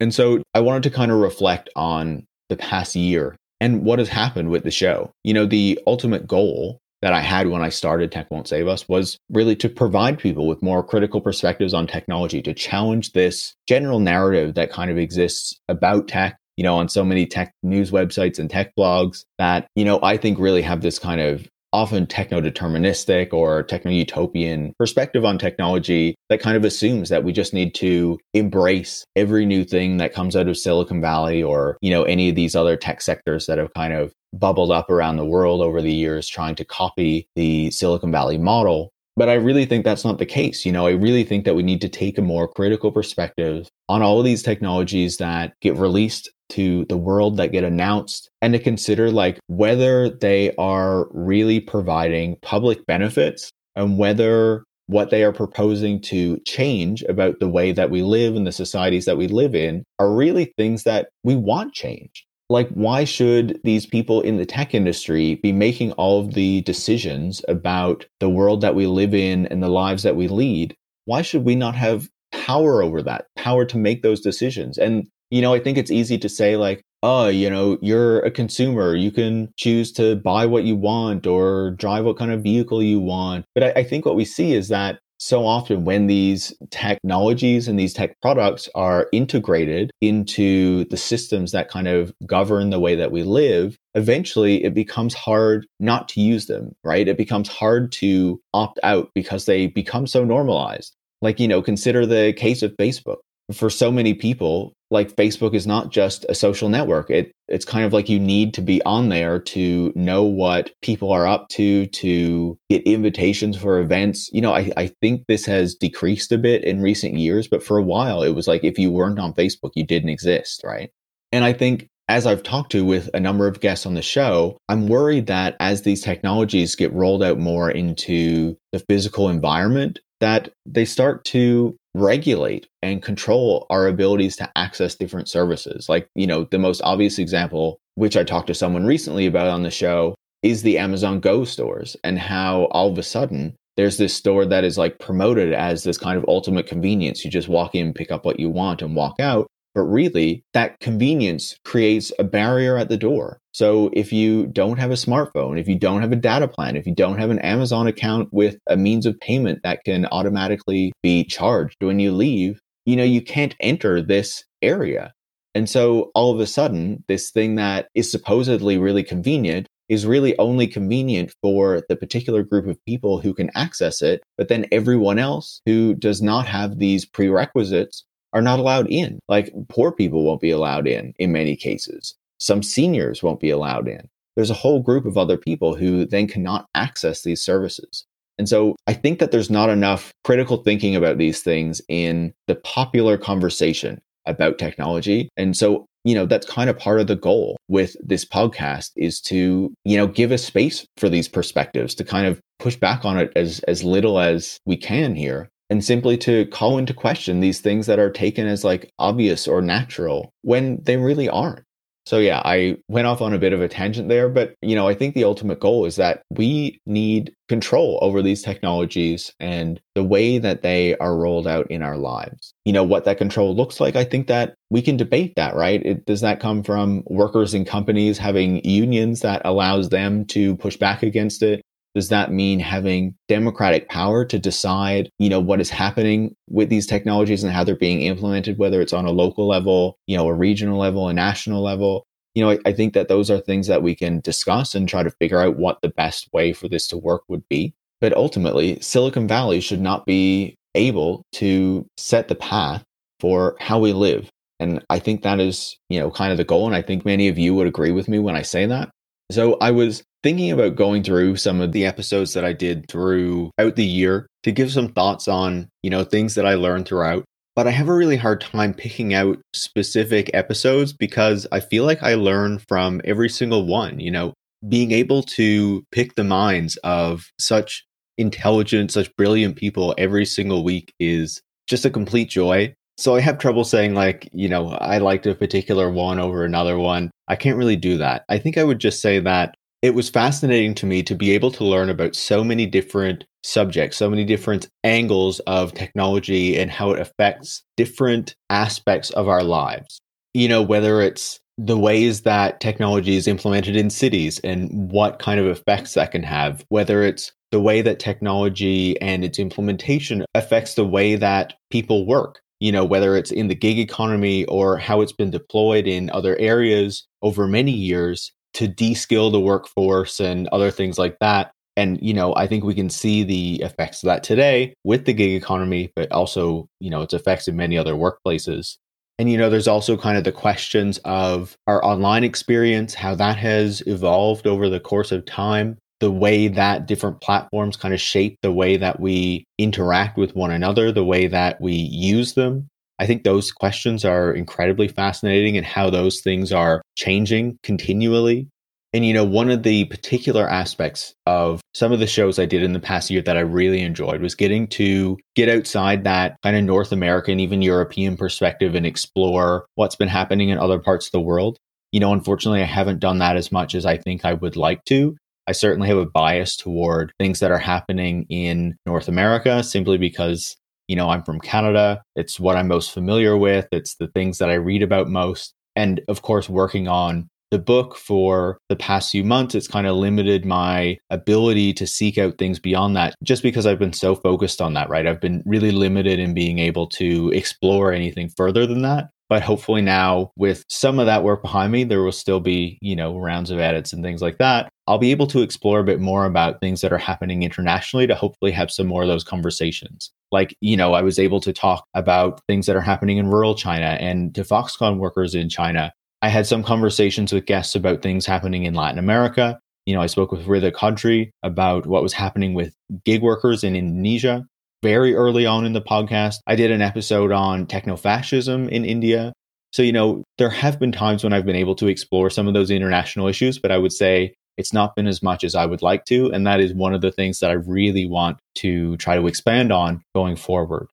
And 0.00 0.14
so 0.14 0.42
I 0.54 0.60
wanted 0.60 0.84
to 0.84 0.90
kind 0.90 1.10
of 1.10 1.18
reflect 1.18 1.68
on 1.74 2.24
the 2.48 2.56
past 2.56 2.94
year 2.94 3.36
and 3.60 3.82
what 3.82 3.98
has 3.98 4.08
happened 4.08 4.50
with 4.50 4.62
the 4.62 4.70
show. 4.70 5.10
You 5.24 5.34
know, 5.34 5.46
the 5.46 5.78
ultimate 5.86 6.26
goal 6.26 6.78
that 7.02 7.12
I 7.12 7.20
had 7.20 7.48
when 7.48 7.62
I 7.62 7.68
started 7.68 8.10
Tech 8.10 8.30
Won't 8.30 8.48
Save 8.48 8.66
Us 8.66 8.88
was 8.88 9.18
really 9.30 9.54
to 9.56 9.68
provide 9.68 10.18
people 10.18 10.46
with 10.46 10.62
more 10.62 10.82
critical 10.82 11.20
perspectives 11.20 11.74
on 11.74 11.86
technology, 11.86 12.42
to 12.42 12.54
challenge 12.54 13.12
this 13.12 13.54
general 13.68 14.00
narrative 14.00 14.54
that 14.54 14.72
kind 14.72 14.90
of 14.90 14.98
exists 14.98 15.58
about 15.68 16.08
tech 16.08 16.38
you 16.58 16.64
know, 16.64 16.76
on 16.76 16.88
so 16.88 17.04
many 17.04 17.24
tech 17.24 17.54
news 17.62 17.92
websites 17.92 18.40
and 18.40 18.50
tech 18.50 18.72
blogs 18.76 19.24
that, 19.38 19.68
you 19.76 19.84
know, 19.84 20.00
I 20.02 20.16
think 20.16 20.40
really 20.40 20.60
have 20.62 20.80
this 20.80 20.98
kind 20.98 21.20
of 21.20 21.46
often 21.72 22.04
techno 22.04 22.40
deterministic 22.40 23.32
or 23.32 23.62
techno 23.62 23.92
utopian 23.92 24.72
perspective 24.76 25.24
on 25.24 25.38
technology 25.38 26.16
that 26.30 26.40
kind 26.40 26.56
of 26.56 26.64
assumes 26.64 27.10
that 27.10 27.22
we 27.22 27.32
just 27.32 27.54
need 27.54 27.76
to 27.76 28.18
embrace 28.34 29.04
every 29.14 29.46
new 29.46 29.64
thing 29.64 29.98
that 29.98 30.12
comes 30.12 30.34
out 30.34 30.48
of 30.48 30.56
Silicon 30.56 31.00
Valley 31.00 31.40
or, 31.44 31.78
you 31.80 31.90
know, 31.92 32.02
any 32.02 32.28
of 32.28 32.34
these 32.34 32.56
other 32.56 32.76
tech 32.76 33.02
sectors 33.02 33.46
that 33.46 33.58
have 33.58 33.72
kind 33.74 33.92
of 33.92 34.12
bubbled 34.32 34.72
up 34.72 34.90
around 34.90 35.16
the 35.16 35.24
world 35.24 35.60
over 35.60 35.80
the 35.80 35.94
years 35.94 36.26
trying 36.26 36.56
to 36.56 36.64
copy 36.64 37.28
the 37.36 37.70
Silicon 37.70 38.10
Valley 38.10 38.36
model. 38.36 38.90
But 39.16 39.28
I 39.28 39.34
really 39.34 39.66
think 39.66 39.84
that's 39.84 40.04
not 40.04 40.18
the 40.18 40.26
case. 40.26 40.66
You 40.66 40.72
know, 40.72 40.86
I 40.86 40.92
really 40.92 41.24
think 41.24 41.44
that 41.44 41.54
we 41.54 41.62
need 41.62 41.80
to 41.82 41.88
take 41.88 42.18
a 42.18 42.22
more 42.22 42.48
critical 42.48 42.90
perspective 42.90 43.68
on 43.88 44.02
all 44.02 44.18
of 44.18 44.24
these 44.24 44.42
technologies 44.42 45.18
that 45.18 45.54
get 45.60 45.76
released 45.76 46.30
to 46.50 46.84
the 46.86 46.96
world 46.96 47.36
that 47.36 47.52
get 47.52 47.64
announced 47.64 48.30
and 48.40 48.52
to 48.52 48.58
consider 48.58 49.10
like 49.10 49.38
whether 49.46 50.08
they 50.08 50.54
are 50.56 51.06
really 51.12 51.60
providing 51.60 52.36
public 52.42 52.84
benefits 52.86 53.50
and 53.76 53.98
whether 53.98 54.64
what 54.86 55.10
they 55.10 55.22
are 55.22 55.32
proposing 55.32 56.00
to 56.00 56.38
change 56.46 57.02
about 57.02 57.40
the 57.40 57.48
way 57.48 57.72
that 57.72 57.90
we 57.90 58.02
live 58.02 58.34
and 58.34 58.46
the 58.46 58.52
societies 58.52 59.04
that 59.04 59.18
we 59.18 59.28
live 59.28 59.54
in 59.54 59.84
are 59.98 60.12
really 60.12 60.52
things 60.56 60.84
that 60.84 61.10
we 61.22 61.36
want 61.36 61.74
changed. 61.74 62.24
Like, 62.50 62.70
why 62.70 63.04
should 63.04 63.60
these 63.62 63.84
people 63.84 64.22
in 64.22 64.38
the 64.38 64.46
tech 64.46 64.74
industry 64.74 65.34
be 65.36 65.52
making 65.52 65.92
all 65.92 66.20
of 66.20 66.32
the 66.32 66.62
decisions 66.62 67.42
about 67.46 68.06
the 68.20 68.30
world 68.30 68.62
that 68.62 68.74
we 68.74 68.86
live 68.86 69.14
in 69.14 69.46
and 69.48 69.62
the 69.62 69.68
lives 69.68 70.02
that 70.04 70.16
we 70.16 70.28
lead? 70.28 70.74
Why 71.04 71.20
should 71.20 71.44
we 71.44 71.54
not 71.54 71.74
have 71.74 72.08
power 72.32 72.82
over 72.82 73.02
that, 73.02 73.26
power 73.36 73.66
to 73.66 73.76
make 73.76 74.02
those 74.02 74.22
decisions? 74.22 74.78
And 74.78 75.06
you 75.30 75.42
know, 75.42 75.54
I 75.54 75.60
think 75.60 75.78
it's 75.78 75.90
easy 75.90 76.18
to 76.18 76.28
say, 76.28 76.56
like, 76.56 76.82
oh, 77.02 77.28
you 77.28 77.48
know, 77.48 77.78
you're 77.80 78.20
a 78.20 78.30
consumer. 78.30 78.94
You 78.94 79.10
can 79.10 79.52
choose 79.56 79.92
to 79.92 80.16
buy 80.16 80.46
what 80.46 80.64
you 80.64 80.76
want 80.76 81.26
or 81.26 81.72
drive 81.72 82.04
what 82.04 82.18
kind 82.18 82.32
of 82.32 82.42
vehicle 82.42 82.82
you 82.82 83.00
want. 83.00 83.44
But 83.54 83.64
I, 83.64 83.80
I 83.80 83.84
think 83.84 84.04
what 84.04 84.16
we 84.16 84.24
see 84.24 84.52
is 84.54 84.68
that 84.68 84.98
so 85.20 85.44
often 85.44 85.84
when 85.84 86.06
these 86.06 86.52
technologies 86.70 87.66
and 87.66 87.78
these 87.78 87.92
tech 87.92 88.20
products 88.22 88.68
are 88.74 89.08
integrated 89.12 89.90
into 90.00 90.84
the 90.86 90.96
systems 90.96 91.52
that 91.52 91.68
kind 91.68 91.88
of 91.88 92.12
govern 92.24 92.70
the 92.70 92.78
way 92.78 92.94
that 92.94 93.10
we 93.10 93.24
live, 93.24 93.76
eventually 93.94 94.62
it 94.64 94.74
becomes 94.74 95.14
hard 95.14 95.66
not 95.80 96.08
to 96.10 96.20
use 96.20 96.46
them, 96.46 96.72
right? 96.84 97.08
It 97.08 97.18
becomes 97.18 97.48
hard 97.48 97.90
to 97.92 98.40
opt 98.54 98.78
out 98.82 99.10
because 99.14 99.44
they 99.44 99.66
become 99.66 100.06
so 100.06 100.24
normalized. 100.24 100.94
Like, 101.20 101.40
you 101.40 101.48
know, 101.48 101.62
consider 101.62 102.06
the 102.06 102.32
case 102.34 102.62
of 102.62 102.76
Facebook 102.76 103.16
for 103.52 103.70
so 103.70 103.90
many 103.90 104.14
people, 104.14 104.72
like 104.90 105.16
Facebook 105.16 105.54
is 105.54 105.66
not 105.66 105.90
just 105.90 106.24
a 106.28 106.34
social 106.34 106.68
network. 106.68 107.10
It 107.10 107.32
it's 107.48 107.64
kind 107.64 107.84
of 107.84 107.92
like 107.92 108.08
you 108.08 108.18
need 108.18 108.54
to 108.54 108.62
be 108.62 108.82
on 108.82 109.08
there 109.08 109.38
to 109.38 109.92
know 109.94 110.24
what 110.24 110.70
people 110.82 111.10
are 111.10 111.26
up 111.26 111.48
to, 111.50 111.86
to 111.86 112.58
get 112.68 112.82
invitations 112.82 113.56
for 113.56 113.80
events. 113.80 114.28
You 114.32 114.42
know, 114.42 114.52
I, 114.52 114.70
I 114.76 114.90
think 115.00 115.24
this 115.26 115.46
has 115.46 115.74
decreased 115.74 116.30
a 116.30 116.38
bit 116.38 116.62
in 116.64 116.82
recent 116.82 117.14
years, 117.14 117.48
but 117.48 117.62
for 117.62 117.78
a 117.78 117.82
while 117.82 118.22
it 118.22 118.34
was 118.34 118.46
like 118.46 118.64
if 118.64 118.78
you 118.78 118.90
weren't 118.90 119.18
on 119.18 119.32
Facebook, 119.32 119.70
you 119.74 119.84
didn't 119.84 120.10
exist, 120.10 120.62
right? 120.64 120.90
And 121.32 121.44
I 121.44 121.52
think 121.52 121.88
as 122.08 122.26
I've 122.26 122.42
talked 122.42 122.72
to 122.72 122.84
with 122.84 123.10
a 123.12 123.20
number 123.20 123.46
of 123.46 123.60
guests 123.60 123.84
on 123.84 123.94
the 123.94 124.02
show, 124.02 124.58
I'm 124.68 124.88
worried 124.88 125.26
that 125.26 125.56
as 125.60 125.82
these 125.82 126.02
technologies 126.02 126.74
get 126.74 126.92
rolled 126.92 127.22
out 127.22 127.38
more 127.38 127.70
into 127.70 128.56
the 128.72 128.78
physical 128.88 129.28
environment, 129.28 130.00
that 130.20 130.50
they 130.66 130.84
start 130.84 131.24
to 131.26 131.76
regulate 132.00 132.66
and 132.82 133.02
control 133.02 133.66
our 133.70 133.86
abilities 133.86 134.36
to 134.36 134.50
access 134.56 134.94
different 134.94 135.28
services. 135.28 135.88
Like, 135.88 136.08
you 136.14 136.26
know, 136.26 136.44
the 136.44 136.58
most 136.58 136.80
obvious 136.82 137.18
example, 137.18 137.78
which 137.94 138.16
I 138.16 138.24
talked 138.24 138.46
to 138.48 138.54
someone 138.54 138.86
recently 138.86 139.26
about 139.26 139.48
on 139.48 139.62
the 139.62 139.70
show, 139.70 140.14
is 140.42 140.62
the 140.62 140.78
Amazon 140.78 141.20
Go 141.20 141.44
stores 141.44 141.96
and 142.04 142.18
how 142.18 142.64
all 142.70 142.90
of 142.90 142.98
a 142.98 143.02
sudden 143.02 143.56
there's 143.76 143.96
this 143.96 144.14
store 144.14 144.44
that 144.46 144.64
is 144.64 144.78
like 144.78 144.98
promoted 144.98 145.52
as 145.52 145.84
this 145.84 145.98
kind 145.98 146.18
of 146.18 146.24
ultimate 146.28 146.66
convenience. 146.66 147.24
You 147.24 147.30
just 147.30 147.48
walk 147.48 147.74
in, 147.74 147.94
pick 147.94 148.10
up 148.10 148.24
what 148.24 148.40
you 148.40 148.50
want, 148.50 148.82
and 148.82 148.96
walk 148.96 149.20
out. 149.20 149.46
But 149.74 149.82
really, 149.82 150.42
that 150.54 150.80
convenience 150.80 151.56
creates 151.64 152.12
a 152.18 152.24
barrier 152.24 152.76
at 152.76 152.88
the 152.88 152.96
door. 152.96 153.38
So 153.58 153.90
if 153.92 154.12
you 154.12 154.46
don't 154.46 154.78
have 154.78 154.92
a 154.92 154.94
smartphone, 154.94 155.58
if 155.58 155.66
you 155.66 155.76
don't 155.76 156.00
have 156.00 156.12
a 156.12 156.16
data 156.30 156.46
plan, 156.46 156.76
if 156.76 156.86
you 156.86 156.94
don't 156.94 157.18
have 157.18 157.30
an 157.30 157.40
Amazon 157.40 157.88
account 157.88 158.28
with 158.30 158.56
a 158.68 158.76
means 158.76 159.04
of 159.04 159.18
payment 159.18 159.64
that 159.64 159.82
can 159.84 160.06
automatically 160.12 160.92
be 161.02 161.24
charged 161.24 161.74
when 161.80 161.98
you 161.98 162.12
leave, 162.12 162.60
you 162.86 162.94
know, 162.94 163.02
you 163.02 163.20
can't 163.20 163.56
enter 163.58 164.00
this 164.00 164.44
area. 164.62 165.12
And 165.56 165.68
so 165.68 166.12
all 166.14 166.32
of 166.32 166.38
a 166.38 166.46
sudden, 166.46 167.02
this 167.08 167.32
thing 167.32 167.56
that 167.56 167.88
is 167.96 168.08
supposedly 168.08 168.78
really 168.78 169.02
convenient 169.02 169.66
is 169.88 170.06
really 170.06 170.38
only 170.38 170.68
convenient 170.68 171.34
for 171.42 171.82
the 171.88 171.96
particular 171.96 172.44
group 172.44 172.68
of 172.68 172.78
people 172.84 173.20
who 173.20 173.34
can 173.34 173.50
access 173.56 174.02
it. 174.02 174.22
But 174.36 174.46
then 174.46 174.66
everyone 174.70 175.18
else 175.18 175.62
who 175.66 175.96
does 175.96 176.22
not 176.22 176.46
have 176.46 176.78
these 176.78 177.04
prerequisites 177.04 178.04
are 178.32 178.42
not 178.42 178.60
allowed 178.60 178.86
in. 178.88 179.18
Like 179.28 179.52
poor 179.68 179.90
people 179.90 180.22
won't 180.22 180.40
be 180.40 180.50
allowed 180.52 180.86
in 180.86 181.12
in 181.18 181.32
many 181.32 181.56
cases. 181.56 182.14
Some 182.38 182.62
seniors 182.62 183.22
won't 183.22 183.40
be 183.40 183.50
allowed 183.50 183.88
in. 183.88 184.08
There's 184.36 184.50
a 184.50 184.54
whole 184.54 184.80
group 184.80 185.04
of 185.04 185.18
other 185.18 185.36
people 185.36 185.74
who 185.74 186.06
then 186.06 186.28
cannot 186.28 186.66
access 186.74 187.22
these 187.22 187.42
services. 187.42 188.04
And 188.38 188.48
so 188.48 188.76
I 188.86 188.94
think 188.94 189.18
that 189.18 189.32
there's 189.32 189.50
not 189.50 189.68
enough 189.68 190.12
critical 190.24 190.58
thinking 190.58 190.94
about 190.94 191.18
these 191.18 191.42
things 191.42 191.82
in 191.88 192.32
the 192.46 192.54
popular 192.54 193.18
conversation 193.18 194.00
about 194.26 194.58
technology. 194.58 195.28
And 195.36 195.56
so, 195.56 195.86
you 196.04 196.14
know, 196.14 196.24
that's 196.24 196.46
kind 196.46 196.70
of 196.70 196.78
part 196.78 197.00
of 197.00 197.08
the 197.08 197.16
goal 197.16 197.56
with 197.68 197.96
this 198.00 198.24
podcast 198.24 198.92
is 198.96 199.20
to, 199.22 199.74
you 199.84 199.96
know, 199.96 200.06
give 200.06 200.30
a 200.30 200.38
space 200.38 200.86
for 200.96 201.08
these 201.08 201.26
perspectives 201.26 201.94
to 201.96 202.04
kind 202.04 202.26
of 202.26 202.40
push 202.60 202.76
back 202.76 203.04
on 203.04 203.18
it 203.18 203.32
as 203.34 203.60
as 203.60 203.82
little 203.82 204.20
as 204.20 204.58
we 204.64 204.76
can 204.76 205.16
here 205.16 205.48
and 205.70 205.84
simply 205.84 206.16
to 206.16 206.46
call 206.46 206.78
into 206.78 206.94
question 206.94 207.40
these 207.40 207.60
things 207.60 207.86
that 207.86 207.98
are 207.98 208.10
taken 208.10 208.46
as 208.46 208.64
like 208.64 208.90
obvious 208.98 209.46
or 209.46 209.60
natural 209.60 210.30
when 210.42 210.80
they 210.82 210.96
really 210.96 211.28
aren't. 211.28 211.64
So 212.08 212.16
yeah, 212.16 212.40
I 212.42 212.78
went 212.88 213.06
off 213.06 213.20
on 213.20 213.34
a 213.34 213.38
bit 213.38 213.52
of 213.52 213.60
a 213.60 213.68
tangent 213.68 214.08
there, 214.08 214.30
but 214.30 214.54
you 214.62 214.74
know, 214.74 214.88
I 214.88 214.94
think 214.94 215.14
the 215.14 215.24
ultimate 215.24 215.60
goal 215.60 215.84
is 215.84 215.96
that 215.96 216.22
we 216.30 216.80
need 216.86 217.34
control 217.50 217.98
over 218.00 218.22
these 218.22 218.40
technologies 218.40 219.30
and 219.40 219.78
the 219.94 220.02
way 220.02 220.38
that 220.38 220.62
they 220.62 220.96
are 220.96 221.14
rolled 221.14 221.46
out 221.46 221.70
in 221.70 221.82
our 221.82 221.98
lives. 221.98 222.54
You 222.64 222.72
know, 222.72 222.82
what 222.82 223.04
that 223.04 223.18
control 223.18 223.54
looks 223.54 223.78
like, 223.78 223.94
I 223.94 224.04
think 224.04 224.26
that 224.28 224.54
we 224.70 224.80
can 224.80 224.96
debate 224.96 225.34
that, 225.36 225.54
right? 225.54 225.84
It, 225.84 226.06
does 226.06 226.22
that 226.22 226.40
come 226.40 226.62
from 226.62 227.02
workers 227.08 227.52
in 227.52 227.66
companies 227.66 228.16
having 228.16 228.64
unions 228.64 229.20
that 229.20 229.42
allows 229.44 229.90
them 229.90 230.24
to 230.28 230.56
push 230.56 230.78
back 230.78 231.02
against 231.02 231.42
it? 231.42 231.60
Does 231.98 232.10
that 232.10 232.30
mean 232.30 232.60
having 232.60 233.16
democratic 233.26 233.88
power 233.88 234.24
to 234.24 234.38
decide, 234.38 235.10
you 235.18 235.28
know, 235.28 235.40
what 235.40 235.60
is 235.60 235.68
happening 235.68 236.36
with 236.48 236.68
these 236.68 236.86
technologies 236.86 237.42
and 237.42 237.52
how 237.52 237.64
they're 237.64 237.74
being 237.74 238.02
implemented, 238.02 238.56
whether 238.56 238.80
it's 238.80 238.92
on 238.92 239.04
a 239.04 239.10
local 239.10 239.48
level, 239.48 239.98
you 240.06 240.16
know, 240.16 240.28
a 240.28 240.32
regional 240.32 240.78
level, 240.78 241.08
a 241.08 241.12
national 241.12 241.60
level? 241.60 242.06
You 242.36 242.44
know, 242.44 242.50
I, 242.52 242.58
I 242.66 242.72
think 242.72 242.94
that 242.94 243.08
those 243.08 243.32
are 243.32 243.40
things 243.40 243.66
that 243.66 243.82
we 243.82 243.96
can 243.96 244.20
discuss 244.20 244.76
and 244.76 244.88
try 244.88 245.02
to 245.02 245.10
figure 245.10 245.40
out 245.40 245.56
what 245.56 245.80
the 245.82 245.88
best 245.88 246.28
way 246.32 246.52
for 246.52 246.68
this 246.68 246.86
to 246.86 246.96
work 246.96 247.22
would 247.26 247.42
be. 247.48 247.74
But 248.00 248.16
ultimately, 248.16 248.78
Silicon 248.80 249.26
Valley 249.26 249.60
should 249.60 249.80
not 249.80 250.06
be 250.06 250.54
able 250.76 251.24
to 251.32 251.84
set 251.96 252.28
the 252.28 252.36
path 252.36 252.84
for 253.18 253.56
how 253.58 253.80
we 253.80 253.92
live. 253.92 254.30
And 254.60 254.84
I 254.88 255.00
think 255.00 255.22
that 255.22 255.40
is, 255.40 255.76
you 255.88 255.98
know, 255.98 256.12
kind 256.12 256.30
of 256.30 256.38
the 256.38 256.44
goal. 256.44 256.66
And 256.66 256.76
I 256.76 256.82
think 256.82 257.04
many 257.04 257.26
of 257.26 257.38
you 257.38 257.56
would 257.56 257.66
agree 257.66 257.90
with 257.90 258.06
me 258.06 258.20
when 258.20 258.36
I 258.36 258.42
say 258.42 258.66
that. 258.66 258.88
So 259.30 259.58
I 259.60 259.70
was 259.70 260.02
thinking 260.22 260.50
about 260.52 260.76
going 260.76 261.02
through 261.02 261.36
some 261.36 261.60
of 261.60 261.72
the 261.72 261.84
episodes 261.84 262.32
that 262.32 262.44
I 262.44 262.52
did 262.52 262.86
throughout 262.88 263.76
the 263.76 263.84
year 263.84 264.26
to 264.42 264.52
give 264.52 264.72
some 264.72 264.88
thoughts 264.88 265.28
on, 265.28 265.68
you 265.82 265.90
know, 265.90 266.02
things 266.04 266.34
that 266.34 266.46
I 266.46 266.54
learned 266.54 266.86
throughout. 266.86 267.24
But 267.54 267.66
I 267.66 267.70
have 267.72 267.88
a 267.88 267.94
really 267.94 268.16
hard 268.16 268.40
time 268.40 268.72
picking 268.72 269.14
out 269.14 269.38
specific 269.52 270.30
episodes 270.32 270.92
because 270.92 271.46
I 271.52 271.60
feel 271.60 271.84
like 271.84 272.02
I 272.02 272.14
learn 272.14 272.60
from 272.68 273.00
every 273.04 273.28
single 273.28 273.66
one, 273.66 274.00
you 274.00 274.10
know, 274.10 274.32
being 274.66 274.92
able 274.92 275.22
to 275.24 275.84
pick 275.92 276.14
the 276.14 276.24
minds 276.24 276.76
of 276.78 277.30
such 277.38 277.84
intelligent, 278.16 278.92
such 278.92 279.14
brilliant 279.16 279.56
people 279.56 279.94
every 279.98 280.24
single 280.24 280.64
week 280.64 280.92
is 280.98 281.40
just 281.68 281.84
a 281.84 281.90
complete 281.90 282.30
joy. 282.30 282.74
So 282.98 283.14
I 283.14 283.20
have 283.20 283.38
trouble 283.38 283.62
saying 283.62 283.94
like, 283.94 284.28
you 284.32 284.48
know, 284.48 284.70
I 284.70 284.98
liked 284.98 285.24
a 285.26 285.34
particular 285.34 285.88
one 285.88 286.18
over 286.18 286.44
another 286.44 286.76
one. 286.76 287.12
I 287.28 287.36
can't 287.36 287.56
really 287.56 287.76
do 287.76 287.96
that. 287.98 288.24
I 288.28 288.38
think 288.38 288.58
I 288.58 288.64
would 288.64 288.80
just 288.80 289.00
say 289.00 289.20
that 289.20 289.54
it 289.82 289.94
was 289.94 290.10
fascinating 290.10 290.74
to 290.74 290.86
me 290.86 291.04
to 291.04 291.14
be 291.14 291.30
able 291.30 291.52
to 291.52 291.64
learn 291.64 291.90
about 291.90 292.16
so 292.16 292.42
many 292.42 292.66
different 292.66 293.24
subjects, 293.44 293.96
so 293.96 294.10
many 294.10 294.24
different 294.24 294.68
angles 294.82 295.38
of 295.40 295.72
technology 295.74 296.58
and 296.58 296.72
how 296.72 296.90
it 296.90 296.98
affects 296.98 297.62
different 297.76 298.34
aspects 298.50 299.10
of 299.10 299.28
our 299.28 299.44
lives. 299.44 300.00
You 300.34 300.48
know, 300.48 300.62
whether 300.62 301.00
it's 301.00 301.38
the 301.56 301.78
ways 301.78 302.22
that 302.22 302.60
technology 302.60 303.14
is 303.14 303.28
implemented 303.28 303.76
in 303.76 303.90
cities 303.90 304.40
and 304.40 304.90
what 304.90 305.20
kind 305.20 305.38
of 305.38 305.46
effects 305.46 305.94
that 305.94 306.10
can 306.10 306.24
have, 306.24 306.64
whether 306.68 307.04
it's 307.04 307.30
the 307.52 307.60
way 307.60 307.80
that 307.80 308.00
technology 308.00 309.00
and 309.00 309.24
its 309.24 309.38
implementation 309.38 310.24
affects 310.34 310.74
the 310.74 310.84
way 310.84 311.14
that 311.14 311.54
people 311.70 312.04
work. 312.04 312.40
You 312.60 312.72
know, 312.72 312.84
whether 312.84 313.16
it's 313.16 313.30
in 313.30 313.48
the 313.48 313.54
gig 313.54 313.78
economy 313.78 314.44
or 314.46 314.78
how 314.78 315.00
it's 315.00 315.12
been 315.12 315.30
deployed 315.30 315.86
in 315.86 316.10
other 316.10 316.36
areas 316.38 317.06
over 317.22 317.46
many 317.46 317.72
years 317.72 318.32
to 318.54 318.66
de-skill 318.66 319.30
the 319.30 319.40
workforce 319.40 320.18
and 320.18 320.48
other 320.48 320.70
things 320.70 320.98
like 320.98 321.18
that. 321.20 321.52
And, 321.76 321.96
you 322.02 322.12
know, 322.12 322.34
I 322.34 322.48
think 322.48 322.64
we 322.64 322.74
can 322.74 322.90
see 322.90 323.22
the 323.22 323.62
effects 323.62 324.02
of 324.02 324.08
that 324.08 324.24
today 324.24 324.74
with 324.82 325.04
the 325.04 325.12
gig 325.12 325.40
economy, 325.40 325.92
but 325.94 326.10
also, 326.10 326.68
you 326.80 326.90
know, 326.90 327.02
its 327.02 327.14
effects 327.14 327.46
in 327.46 327.54
many 327.54 327.78
other 327.78 327.94
workplaces. 327.94 328.76
And, 329.20 329.30
you 329.30 329.38
know, 329.38 329.48
there's 329.48 329.68
also 329.68 329.96
kind 329.96 330.18
of 330.18 330.24
the 330.24 330.32
questions 330.32 330.98
of 331.04 331.56
our 331.68 331.84
online 331.84 332.24
experience, 332.24 332.94
how 332.94 333.14
that 333.14 333.36
has 333.36 333.80
evolved 333.86 334.48
over 334.48 334.68
the 334.68 334.80
course 334.80 335.12
of 335.12 335.24
time, 335.24 335.78
the 336.00 336.10
way 336.10 336.48
that 336.48 336.86
different 336.86 337.20
platforms 337.20 337.76
kind 337.76 337.92
of 337.92 338.00
shape 338.00 338.38
the 338.42 338.52
way 338.52 338.76
that 338.76 339.00
we 339.00 339.44
interact 339.58 340.16
with 340.16 340.36
one 340.36 340.50
another, 340.50 340.92
the 340.92 341.04
way 341.04 341.26
that 341.26 341.60
we 341.60 341.72
use 341.72 342.34
them. 342.34 342.68
I 342.98 343.06
think 343.06 343.22
those 343.22 343.52
questions 343.52 344.04
are 344.04 344.32
incredibly 344.32 344.88
fascinating 344.88 345.56
and 345.56 345.66
how 345.66 345.90
those 345.90 346.20
things 346.20 346.52
are 346.52 346.82
changing 346.96 347.58
continually. 347.62 348.48
And, 348.92 349.04
you 349.04 349.12
know, 349.12 349.24
one 349.24 349.50
of 349.50 349.64
the 349.64 349.84
particular 349.84 350.48
aspects 350.48 351.14
of 351.26 351.60
some 351.74 351.92
of 351.92 352.00
the 352.00 352.06
shows 352.06 352.38
I 352.38 352.46
did 352.46 352.62
in 352.62 352.72
the 352.72 352.80
past 352.80 353.10
year 353.10 353.20
that 353.22 353.36
I 353.36 353.40
really 353.40 353.82
enjoyed 353.82 354.22
was 354.22 354.34
getting 354.34 354.66
to 354.68 355.18
get 355.36 355.50
outside 355.50 356.04
that 356.04 356.36
kind 356.42 356.56
of 356.56 356.64
North 356.64 356.90
American, 356.90 357.38
even 357.38 357.60
European 357.60 358.16
perspective 358.16 358.74
and 358.74 358.86
explore 358.86 359.66
what's 359.74 359.96
been 359.96 360.08
happening 360.08 360.48
in 360.48 360.58
other 360.58 360.78
parts 360.78 361.06
of 361.06 361.12
the 361.12 361.20
world. 361.20 361.58
You 361.92 362.00
know, 362.00 362.12
unfortunately, 362.12 362.62
I 362.62 362.66
haven't 362.66 363.00
done 363.00 363.18
that 363.18 363.36
as 363.36 363.52
much 363.52 363.74
as 363.74 363.84
I 363.84 363.98
think 363.98 364.24
I 364.24 364.32
would 364.32 364.56
like 364.56 364.82
to. 364.86 365.16
I 365.48 365.52
certainly 365.52 365.88
have 365.88 365.98
a 365.98 366.06
bias 366.06 366.56
toward 366.56 367.12
things 367.18 367.40
that 367.40 367.50
are 367.50 367.58
happening 367.58 368.26
in 368.28 368.76
North 368.86 369.08
America 369.08 369.64
simply 369.64 369.98
because 369.98 370.56
you 370.88 370.96
know, 370.96 371.10
I'm 371.10 371.22
from 371.22 371.38
Canada. 371.38 372.02
It's 372.16 372.40
what 372.40 372.56
I'm 372.56 372.68
most 372.68 372.92
familiar 372.92 373.36
with. 373.36 373.68
It's 373.70 373.96
the 373.96 374.08
things 374.08 374.38
that 374.38 374.50
I 374.50 374.54
read 374.54 374.82
about 374.82 375.08
most. 375.08 375.54
And 375.76 376.00
of 376.08 376.22
course, 376.22 376.48
working 376.48 376.88
on 376.88 377.28
the 377.50 377.58
book 377.58 377.96
for 377.96 378.58
the 378.68 378.76
past 378.76 379.10
few 379.10 379.22
months, 379.22 379.54
it's 379.54 379.68
kind 379.68 379.86
of 379.86 379.96
limited 379.96 380.44
my 380.44 380.98
ability 381.10 381.72
to 381.74 381.86
seek 381.86 382.18
out 382.18 382.36
things 382.38 382.58
beyond 382.58 382.96
that 382.96 383.14
just 383.22 383.42
because 383.42 383.66
I've 383.66 383.78
been 383.78 383.92
so 383.92 384.14
focused 384.14 384.60
on 384.60 384.74
that, 384.74 384.88
right? 384.88 385.06
I've 385.06 385.20
been 385.20 385.42
really 385.46 385.70
limited 385.70 386.18
in 386.18 386.34
being 386.34 386.58
able 386.58 386.86
to 386.88 387.30
explore 387.30 387.92
anything 387.92 388.30
further 388.36 388.66
than 388.66 388.82
that. 388.82 389.10
But 389.28 389.42
hopefully 389.42 389.82
now 389.82 390.32
with 390.36 390.64
some 390.70 390.98
of 390.98 391.06
that 391.06 391.22
work 391.22 391.42
behind 391.42 391.70
me, 391.70 391.84
there 391.84 392.02
will 392.02 392.12
still 392.12 392.40
be, 392.40 392.78
you 392.80 392.96
know, 392.96 393.18
rounds 393.18 393.50
of 393.50 393.58
edits 393.58 393.92
and 393.92 394.02
things 394.02 394.22
like 394.22 394.38
that. 394.38 394.70
I'll 394.86 394.98
be 394.98 395.10
able 395.10 395.26
to 395.28 395.42
explore 395.42 395.80
a 395.80 395.84
bit 395.84 396.00
more 396.00 396.24
about 396.24 396.60
things 396.60 396.80
that 396.80 396.94
are 396.94 396.98
happening 396.98 397.42
internationally 397.42 398.06
to 398.06 398.14
hopefully 398.14 398.52
have 398.52 398.70
some 398.70 398.86
more 398.86 399.02
of 399.02 399.08
those 399.08 399.24
conversations. 399.24 400.10
Like, 400.32 400.56
you 400.60 400.76
know, 400.76 400.94
I 400.94 401.02
was 401.02 401.18
able 401.18 401.40
to 401.40 401.52
talk 401.52 401.84
about 401.94 402.40
things 402.46 402.66
that 402.66 402.76
are 402.76 402.80
happening 402.80 403.18
in 403.18 403.28
rural 403.28 403.54
China 403.54 403.98
and 404.00 404.34
to 404.34 404.44
Foxconn 404.44 404.98
workers 404.98 405.34
in 405.34 405.50
China. 405.50 405.92
I 406.22 406.28
had 406.28 406.46
some 406.46 406.62
conversations 406.62 407.32
with 407.32 407.46
guests 407.46 407.74
about 407.74 408.02
things 408.02 408.26
happening 408.26 408.64
in 408.64 408.74
Latin 408.74 408.98
America. 408.98 409.58
You 409.86 409.94
know, 409.94 410.00
I 410.00 410.06
spoke 410.06 410.32
with 410.32 410.46
Rida 410.46 410.72
Qadri 410.72 411.30
about 411.42 411.86
what 411.86 412.02
was 412.02 412.12
happening 412.12 412.54
with 412.54 412.74
gig 413.04 413.22
workers 413.22 413.62
in 413.64 413.76
Indonesia 413.76 414.46
very 414.82 415.14
early 415.14 415.46
on 415.46 415.64
in 415.64 415.72
the 415.72 415.80
podcast. 415.80 416.36
I 416.46 416.56
did 416.56 416.70
an 416.70 416.82
episode 416.82 417.32
on 417.32 417.66
techno 417.66 417.96
fascism 417.96 418.68
in 418.68 418.84
India. 418.84 419.32
So, 419.72 419.82
you 419.82 419.92
know, 419.92 420.24
there 420.38 420.50
have 420.50 420.78
been 420.78 420.92
times 420.92 421.24
when 421.24 421.32
I've 421.32 421.44
been 421.44 421.56
able 421.56 421.74
to 421.76 421.88
explore 421.88 422.30
some 422.30 422.48
of 422.48 422.54
those 422.54 422.70
international 422.70 423.28
issues, 423.28 423.58
but 423.58 423.70
I 423.70 423.78
would 423.78 423.92
say 423.92 424.34
it's 424.56 424.72
not 424.72 424.96
been 424.96 425.06
as 425.06 425.22
much 425.22 425.44
as 425.44 425.54
I 425.54 425.66
would 425.66 425.82
like 425.82 426.04
to. 426.06 426.32
And 426.32 426.46
that 426.46 426.60
is 426.60 426.74
one 426.74 426.94
of 426.94 427.00
the 427.00 427.12
things 427.12 427.40
that 427.40 427.50
I 427.50 427.54
really 427.54 428.06
want 428.06 428.38
to 428.56 428.96
try 428.96 429.16
to 429.16 429.26
expand 429.26 429.72
on 429.72 430.02
going 430.14 430.36
forward. 430.36 430.88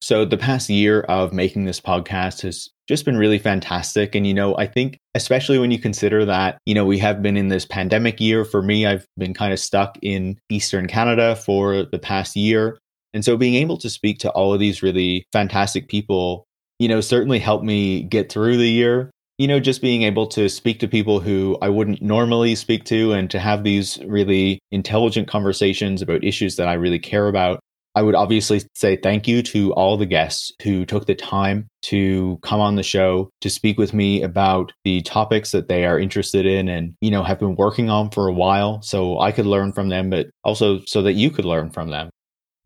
So, 0.00 0.24
the 0.24 0.36
past 0.36 0.68
year 0.68 1.00
of 1.02 1.32
making 1.32 1.64
this 1.64 1.80
podcast 1.80 2.42
has 2.42 2.68
just 2.86 3.06
been 3.06 3.16
really 3.16 3.38
fantastic. 3.38 4.14
And, 4.14 4.26
you 4.26 4.34
know, 4.34 4.54
I 4.56 4.66
think, 4.66 4.98
especially 5.14 5.58
when 5.58 5.70
you 5.70 5.78
consider 5.78 6.26
that, 6.26 6.58
you 6.66 6.74
know, 6.74 6.84
we 6.84 6.98
have 6.98 7.22
been 7.22 7.38
in 7.38 7.48
this 7.48 7.64
pandemic 7.64 8.20
year. 8.20 8.44
For 8.44 8.60
me, 8.60 8.84
I've 8.84 9.06
been 9.16 9.32
kind 9.32 9.52
of 9.52 9.58
stuck 9.58 9.98
in 10.02 10.38
Eastern 10.50 10.88
Canada 10.88 11.36
for 11.36 11.84
the 11.84 11.98
past 11.98 12.36
year. 12.36 12.78
And 13.14 13.24
so 13.24 13.36
being 13.36 13.54
able 13.54 13.78
to 13.78 13.88
speak 13.88 14.18
to 14.18 14.30
all 14.32 14.52
of 14.52 14.60
these 14.60 14.82
really 14.82 15.24
fantastic 15.32 15.88
people, 15.88 16.44
you 16.78 16.88
know, 16.88 17.00
certainly 17.00 17.38
helped 17.38 17.64
me 17.64 18.02
get 18.02 18.30
through 18.30 18.58
the 18.58 18.68
year. 18.68 19.10
you 19.38 19.48
know, 19.48 19.58
just 19.58 19.82
being 19.82 20.02
able 20.02 20.26
to 20.28 20.48
speak 20.48 20.78
to 20.80 20.88
people 20.88 21.18
who 21.18 21.58
I 21.60 21.68
wouldn't 21.68 22.00
normally 22.00 22.54
speak 22.54 22.84
to 22.84 23.12
and 23.12 23.28
to 23.30 23.40
have 23.40 23.64
these 23.64 23.98
really 24.06 24.60
intelligent 24.70 25.26
conversations 25.28 26.02
about 26.02 26.22
issues 26.22 26.56
that 26.56 26.68
I 26.68 26.74
really 26.74 27.00
care 27.00 27.26
about. 27.28 27.58
I 27.96 28.02
would 28.02 28.14
obviously 28.16 28.62
say 28.74 28.96
thank 28.96 29.28
you 29.28 29.42
to 29.44 29.72
all 29.74 29.96
the 29.96 30.06
guests 30.06 30.52
who 30.62 30.84
took 30.84 31.06
the 31.06 31.14
time 31.14 31.68
to 31.82 32.38
come 32.42 32.60
on 32.60 32.74
the 32.74 32.82
show 32.82 33.30
to 33.40 33.50
speak 33.50 33.78
with 33.78 33.94
me 33.94 34.22
about 34.22 34.72
the 34.84 35.00
topics 35.02 35.52
that 35.52 35.68
they 35.68 35.84
are 35.84 35.98
interested 35.98 36.44
in 36.44 36.68
and, 36.68 36.94
you 37.00 37.10
know, 37.10 37.22
have 37.22 37.38
been 37.38 37.54
working 37.54 37.90
on 37.90 38.10
for 38.10 38.26
a 38.26 38.32
while 38.32 38.82
so 38.82 39.20
I 39.20 39.30
could 39.30 39.46
learn 39.46 39.72
from 39.72 39.90
them, 39.90 40.10
but 40.10 40.26
also 40.42 40.80
so 40.86 41.02
that 41.02 41.12
you 41.12 41.30
could 41.30 41.44
learn 41.44 41.70
from 41.70 41.90
them. 41.90 42.10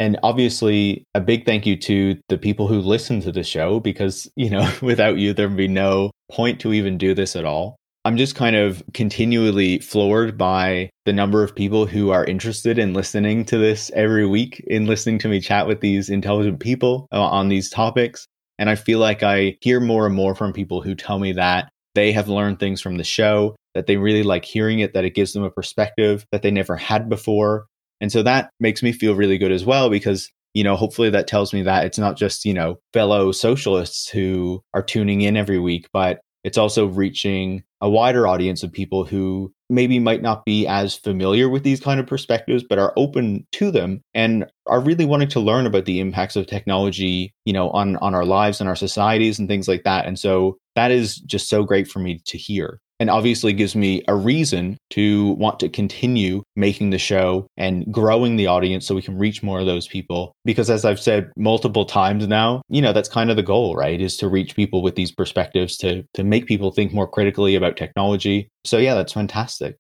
And 0.01 0.19
obviously, 0.23 1.05
a 1.15 1.21
big 1.21 1.45
thank 1.45 1.67
you 1.67 1.77
to 1.77 2.17
the 2.29 2.39
people 2.39 2.69
who 2.69 2.81
listen 2.81 3.21
to 3.23 3.33
the 3.33 3.43
show 3.43 3.81
because, 3.81 4.31
you 4.37 4.51
know, 4.51 4.71
without 4.83 5.19
you, 5.19 5.33
there'd 5.33 5.57
be 5.57 5.69
no 5.69 6.11
point 6.31 6.61
to 6.61 6.73
even 6.73 6.99
do 6.99 7.15
this 7.15 7.37
at 7.37 7.45
all. 7.45 7.77
I'm 8.05 8.17
just 8.17 8.37
kind 8.37 8.57
of 8.57 8.83
continually 8.95 9.81
floored 9.81 10.39
by 10.39 10.89
the 11.05 11.13
number 11.13 11.43
of 11.43 11.55
people 11.55 11.85
who 11.85 12.11
are 12.11 12.25
interested 12.25 12.79
in 12.79 12.95
listening 12.95 13.45
to 13.47 13.59
this 13.59 13.91
every 13.95 14.27
week, 14.27 14.65
in 14.67 14.87
listening 14.87 15.19
to 15.21 15.29
me 15.29 15.41
chat 15.41 15.67
with 15.67 15.81
these 15.81 16.09
intelligent 16.09 16.61
people 16.61 17.07
uh, 17.13 17.21
on 17.21 17.49
these 17.49 17.69
topics. 17.69 18.27
And 18.59 18.71
I 18.71 18.77
feel 18.77 18.99
like 18.99 19.23
I 19.23 19.59
hear 19.61 19.79
more 19.81 20.07
and 20.07 20.15
more 20.15 20.35
from 20.35 20.53
people 20.53 20.81
who 20.81 20.95
tell 20.95 21.19
me 21.19 21.33
that 21.33 21.69
they 21.95 22.13
have 22.13 22.29
learned 22.29 22.61
things 22.61 22.81
from 22.81 22.97
the 22.97 23.05
show, 23.05 23.57
that 23.75 23.87
they 23.87 23.97
really 23.97 24.23
like 24.23 24.45
hearing 24.45 24.79
it, 24.79 24.95
that 24.95 25.05
it 25.05 25.15
gives 25.15 25.33
them 25.33 25.45
a 25.45 25.51
perspective 25.51 26.25
that 26.33 26.43
they 26.43 26.51
never 26.51 26.77
had 26.77 27.09
before. 27.09 27.67
And 28.01 28.13
so 28.13 28.23
that 28.23 28.51
makes 28.61 28.83
me 28.83 28.93
feel 28.93 29.15
really 29.15 29.39
good 29.39 29.53
as 29.53 29.65
well 29.65 29.91
because 29.91 30.31
you 30.55 30.65
know, 30.65 30.77
hopefully 30.77 31.11
that 31.11 31.29
tells 31.29 31.53
me 31.53 31.63
that 31.63 31.85
it's 31.85 31.99
not 31.99 32.17
just, 32.17 32.45
you 32.45 32.55
know, 32.55 32.81
fellow 32.93 33.33
socialists 33.33 34.09
who 34.09 34.63
are 34.75 34.83
tuning 34.83 35.21
in 35.21 35.37
every 35.37 35.59
week, 35.59 35.89
but 35.93 36.21
it's 36.43 36.59
also 36.59 36.87
reaching 36.87 37.63
a 37.81 37.89
wider 37.89 38.27
audience 38.27 38.63
of 38.63 38.73
people 38.73 39.05
who 39.05 39.53
maybe 39.71 39.99
might 39.99 40.23
not 40.23 40.45
be 40.45 40.67
as 40.67 40.95
familiar 40.95 41.49
with 41.49 41.63
these 41.63 41.81
kind 41.81 42.01
of 42.01 42.07
perspectives 42.07 42.65
but 42.69 42.79
are 42.79 42.93
open 42.97 43.47
to 43.53 43.71
them 43.71 44.01
and 44.15 44.47
are 44.67 44.81
really 44.81 45.05
wanting 45.05 45.29
to 45.29 45.41
learn 45.41 45.67
about 45.67 45.85
the 45.85 46.01
impacts 46.01 46.37
of 46.37 46.47
technology 46.47 47.35
you 47.45 47.53
know 47.53 47.71
on 47.71 47.97
on 47.97 48.15
our 48.15 48.25
lives 48.25 48.61
and 48.61 48.69
our 48.69 48.77
societies 48.77 49.39
and 49.39 49.49
things 49.49 49.69
like 49.69 49.85
that. 49.85 50.07
And 50.07 50.19
so 50.19 50.57
that 50.75 50.91
is 50.91 51.17
just 51.17 51.49
so 51.49 51.65
great 51.65 51.87
for 51.87 51.99
me 51.99 52.21
to 52.27 52.39
hear 52.39 52.81
and 53.01 53.11
obviously 53.11 53.53
gives 53.53 53.77
me 53.77 54.03
a 54.09 54.15
reason 54.15 54.77
to 54.91 55.33
want 55.33 55.61
to 55.61 55.69
continue 55.69 56.43
making 56.57 56.91
the 56.91 56.99
show 56.99 57.47
and 57.57 57.91
growing 57.93 58.37
the 58.37 58.47
audience 58.47 58.87
so 58.87 58.95
we 58.95 59.03
can 59.03 59.19
reach 59.19 59.43
more 59.43 59.61
of 59.61 59.67
those 59.67 59.87
people. 59.87 60.33
Because 60.45 60.71
as 60.71 60.85
i've 60.85 61.01
said 61.01 61.31
multiple 61.37 61.85
times 61.85 62.27
now 62.27 62.63
you 62.69 62.83
know 62.83 62.93
that's 62.93 63.09
kind 63.09 63.31
of 63.31 63.37
the 63.37 63.43
goal 63.43 63.77
right? 63.77 64.01
Is 64.01 64.17
to 64.19 64.29
reach 64.29 64.57
people 64.57 64.83
with 64.83 64.95
these 64.95 65.13
perspectives 65.13 65.77
to 65.79 66.05
to 66.15 66.25
make 66.25 66.47
people 66.47 66.71
think 66.71 66.93
more 66.93 67.09
critically 67.09 67.55
about 67.55 67.77
technology. 67.77 68.49
So 68.65 68.79
yeah 68.79 68.95
that's 68.95 69.13
fantastic. 69.13 69.77